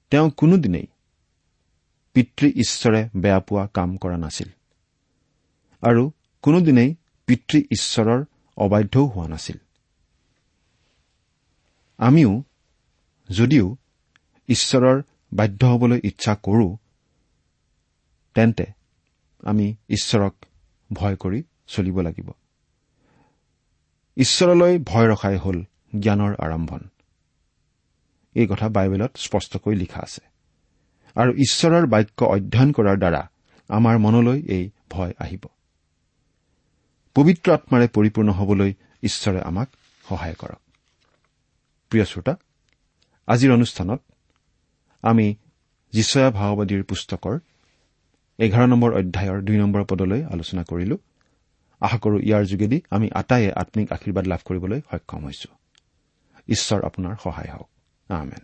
তেওঁ 0.10 0.30
কোনোদিনেই 0.30 0.88
পিতৃ 2.14 2.48
ঈশ্বৰে 2.48 3.10
বেয়া 3.16 3.40
পোৱা 3.40 3.68
কাম 3.68 3.98
কৰা 3.98 4.18
নাছিল 4.18 4.50
আৰু 5.82 6.12
কোনোদিনেই 6.42 6.96
পিতৃ 7.28 7.60
ঈশ্বৰৰ 7.72 8.24
অবাধ্যও 8.58 9.06
হোৱা 9.06 9.28
নাছিল। 9.28 9.58
আমিও 11.98 12.44
যদিও 13.30 13.76
ঈশ্বৰৰ 14.48 15.02
বাধ্য 15.34 15.66
হবলৈ 15.66 16.00
ইচ্ছা 16.04 16.36
কৰো 16.36 16.78
তেন্তে 18.34 18.83
আমি 19.44 19.76
ঈশ্বৰক 19.90 20.46
ভয় 20.94 21.16
কৰি 21.16 21.44
চলিব 21.68 22.00
লাগিব। 22.02 22.32
ঈশ্বৰলৈ 24.18 24.80
ভয় 24.80 25.08
ৰখাই 25.08 25.38
হ'ল 25.38 25.64
জ্ঞানৰ 26.00 26.36
আৰম্ভণ। 26.40 26.80
এই 28.34 28.48
কথা 28.48 28.70
বাইবেলত 28.70 29.18
স্পষ্টকৈ 29.18 29.76
লিখা 29.76 30.00
আছে। 30.00 30.22
আৰু 31.16 31.32
ঈশ্বৰৰ 31.32 31.86
বাক্য 31.86 32.26
অধ্যয়ন 32.26 32.72
কৰাৰ 32.72 32.98
দ্বাৰা 32.98 33.30
আমাৰ 33.68 33.98
মনলৈ 33.98 34.42
এই 34.42 34.70
ভয় 34.90 35.14
আহিব। 35.20 35.46
পবিত্ৰ 37.16 37.52
আত্মাৰে 37.52 37.88
পৰিপূৰ্ণ 37.88 38.30
হবলৈ 38.30 38.74
ঈশ্বৰে 39.04 39.42
আমাক 39.42 39.70
সহায় 40.10 40.34
কৰক। 40.34 40.60
প্ৰিয় 41.90 42.06
শ্ৰোতা 42.06 42.36
আজিৰ 43.28 43.54
অনুষ্ঠানত 43.54 44.02
আমি 45.02 45.36
যিচয়া 45.92 46.32
ভাওবাদীৰ 46.32 46.84
পুস্তকৰ 46.84 47.40
এঘাৰ 48.40 48.68
নম্বৰ 48.68 48.94
অধ্যায়ৰ 48.94 49.42
দুই 49.42 49.58
নম্বৰ 49.58 49.84
পদলৈ 49.84 50.24
আলোচনা 50.24 50.64
কৰিলো। 50.64 50.98
আশা 51.82 51.98
কৰো 51.98 52.18
ইয়াৰ 52.20 52.46
যোগেদি 52.46 52.82
আমি 52.92 53.10
আটাইয়ে 53.14 53.52
আম্মিক 53.52 53.92
আশীৰ্বাদ 53.92 54.28
লাভ 54.28 54.40
কৰিবলৈ 54.46 54.82
সক্ষম 54.92 55.24
হৈছো। 55.24 55.50
ঈশ্বৰ 56.50 56.80
আপোনাৰ 56.84 57.16
সহায় 57.24 57.50
হওক। 57.54 57.70
আমেন। 58.12 58.42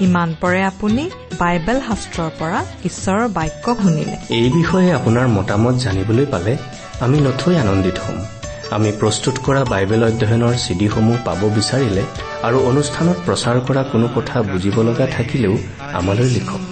ইমান 0.00 0.34
পৰে 0.40 0.62
আপুনি 0.62 1.10
বাইবেল 1.38 1.80
শাস্ত্ৰৰ 1.80 2.30
পৰা 2.38 2.64
ঈশ্বৰৰ 2.84 3.28
বাক্য 3.28 3.76
শুনিলে। 3.82 4.16
এই 4.30 4.50
বিষয়ে 4.50 4.92
আপোনাৰ 4.92 5.28
মতামত 5.28 5.74
জানিবলৈ 5.74 6.26
পালে 6.26 6.56
আমি 7.00 7.20
নথৈ 7.20 7.56
আনন্দিত 7.56 7.98
হ'ম। 7.98 8.18
আমি 8.70 8.92
প্ৰস্তুত 8.92 9.34
কৰা 9.44 9.64
বাইবেল 9.64 10.04
অধ্যয়নৰ 10.04 10.54
চিডিসমূহ 10.54 11.16
পাব 11.24 11.50
বিচাৰিলে 11.54 12.02
আৰু 12.42 12.58
অনুষ্ঠানত 12.60 13.16
প্ৰচাৰ 13.26 13.60
কৰা 13.60 13.82
কোনো 13.82 14.08
কথা 14.08 14.42
বুজিব 14.42 14.82
লগা 14.82 15.06
থাকিলেও 15.06 15.58
আমালৈ 15.92 16.28
লিখক। 16.28 16.71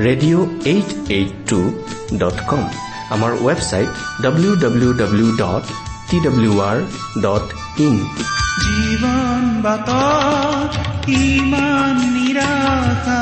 radio' 0.00 0.44
eight 0.66 0.90
eight 1.10 1.32
two 1.48 1.60
dot 2.18 2.38
com 2.46 2.62
আমাৰ 3.10 3.32
website 3.40 3.88
W 4.22 4.52
W 4.64 4.90
W 4.94 5.28
dot 5.36 5.64
T 6.10 6.16
W 6.20 6.52
R 6.62 6.78
dot 7.22 7.46
in 7.80 7.96
জীৱন 8.60 9.42
বাটত 9.62 10.72
ইমান 11.18 11.96
নিৰাশা 12.14 13.20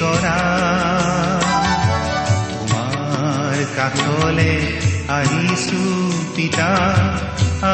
কৰা 0.00 0.36
তোমাৰ 2.50 3.56
কাষলে 3.76 4.52
আহিছো 5.16 5.82
পিতা 6.36 6.70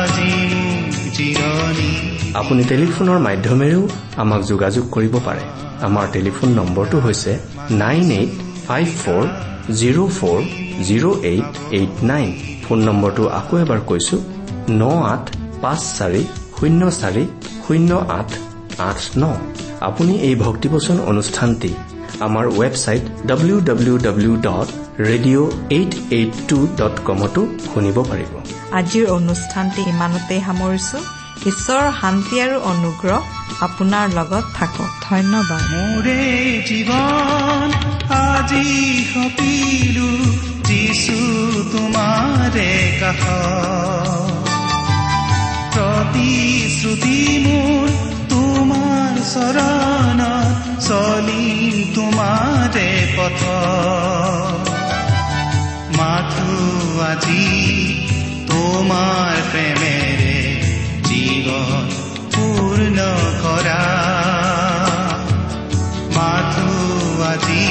আজি 0.01 0.31
মোক 0.53 0.93
জিৰণি 1.17 1.93
আপুনি 2.41 2.63
টেলিফোনৰ 2.71 3.19
মাধ্যমেৰেও 3.29 3.83
আমাক 4.23 4.41
যোগাযোগ 4.51 4.85
কৰিব 4.95 5.15
পাৰে। 5.27 5.45
আমাৰ 5.87 6.05
টেলিফোন 6.17 6.49
নম্বৰটো 6.59 6.97
হৈছে 7.07 7.33
nine 7.83 8.05
eight 8.19 8.33
five 8.67 8.87
four 9.03 9.25
zero' 9.81 10.11
four 10.19 10.39
zero' 10.89 11.17
eight 11.33 11.51
eight 11.79 11.93
nine. 12.11 12.29
Phone 12.65 12.79
নম্বৰটো 12.89 13.23
আকৌ 13.39 13.55
এবাৰ 13.65 13.81
কৈছো 13.91 14.17
ন 14.81 14.83
আঠ 15.13 15.25
পাঁচ 15.63 15.81
চাৰি 15.99 16.23
শূন্য 16.57 16.83
চাৰি 17.01 17.25
শূন্য 17.65 17.91
আঠ 18.19 18.31
আঠ 18.89 19.01
ন। 19.23 19.25
আপুনি 19.89 20.13
এই 20.29 20.35
ভক্তিবচন 20.45 20.97
অনুষ্ঠানটি 21.11 21.71
আমাৰ 22.23 22.47
website 22.49 23.03
W 23.27 23.61
W 23.61 23.95
W 23.99 24.37
dot 24.37 24.69
radio' 25.01 25.49
eight 25.71 25.93
eight 26.11 26.33
two 26.49 26.59
dot 26.77 26.95
কমতো 27.05 27.43
শুনিব 27.75 27.97
পাৰিব। 28.11 28.33
আজিৰ 28.73 29.07
অনুষ্ঠানটি 29.19 29.83
ইমানতেই 29.95 30.41
সামৰিছো। 30.47 30.99
ঈশ্বৰৰ 31.51 31.89
শান্তি 32.01 32.37
আৰু 32.45 32.57
অনুগ্ৰহ 32.73 33.21
আপোনাৰ 33.67 34.07
লগত 34.15 34.45
থাকক। 34.55 34.91
ধন্যবাদ। 35.11 35.63
মোৰে 35.73 36.23
জীৱন 36.69 37.69
আজি 38.19 38.69
সপিলো 39.13 40.11
যিছু 40.69 41.19
তোমাৰে 41.73 42.71
কাষ। 43.01 43.23
প্ৰতিশ্ৰুতি 45.75 47.19
মোৰ 47.47 47.87
তোমাৰ 48.31 49.13
চৰণত 49.35 50.72
চলিম 50.89 51.75
তোমাৰে 51.95 52.89
পথ। 53.17 53.41
মাথো 55.99 56.55
আজি 57.03 57.45
তোমাৰ 58.47 59.35
প্ৰেমেৰে 59.53 60.39
জীৱন 61.09 61.85
পূৰ্ণ 62.35 62.99
কৰা। 63.43 63.85
মাথো 66.17 66.71
আজি 67.23 67.67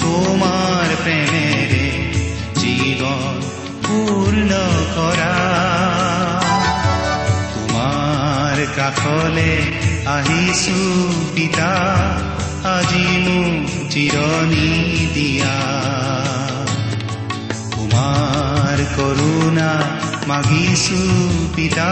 তোমাৰ 0.00 0.88
প্ৰেমেৰে 1.04 1.86
জীৱন 2.60 3.34
পূৰ্ণ 3.86 4.50
কৰা। 4.96 5.34
তোমাৰ 7.54 8.56
কাষলে 8.76 9.52
আহিছো 10.06 10.80
পিতা 11.34 11.72
আজি 12.76 13.06
মোক 13.24 13.66
জিৰণি 13.90 14.70
দিয়া। 15.14 15.56
তোমাৰ 17.70 18.78
কৰোণা 18.96 19.70
মাগিছো 20.26 21.02
পিতা 21.56 21.90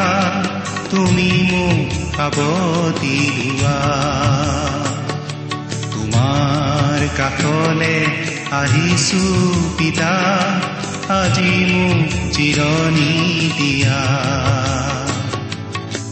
তুমি 0.90 1.31
মোক 1.51 1.88
সাৱতি 2.16 3.16
লোৱা 3.37 3.79
তোমাৰ 5.92 7.01
কাষলে 7.16 7.96
আহিছো 8.53 9.25
পিতা 9.79 10.12
আজি 11.14 11.53
মোক 11.73 12.09
জিৰণি 12.33 13.12
দিয়া। 13.59 14.01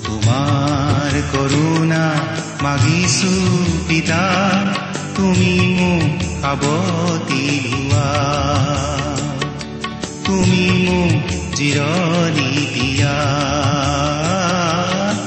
তোমাৰ 0.06 0.87
তোমাৰ 0.98 1.16
কৰোণা 1.32 2.04
মাগিছো 2.62 3.34
পিতা 3.88 4.22
তুমি 5.16 5.52
মোক 5.76 6.24
সাৱতি 6.40 7.44
লোৱা 7.64 8.08
তুমি 10.26 10.64
মোক 10.86 11.30
জিৰণি 11.54 12.50
দিয়া। 12.74 13.16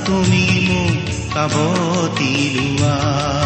তুমি 0.05 0.45
মোক 0.67 0.97
সাৱতি 1.33 2.33
লোৱা 2.55 3.40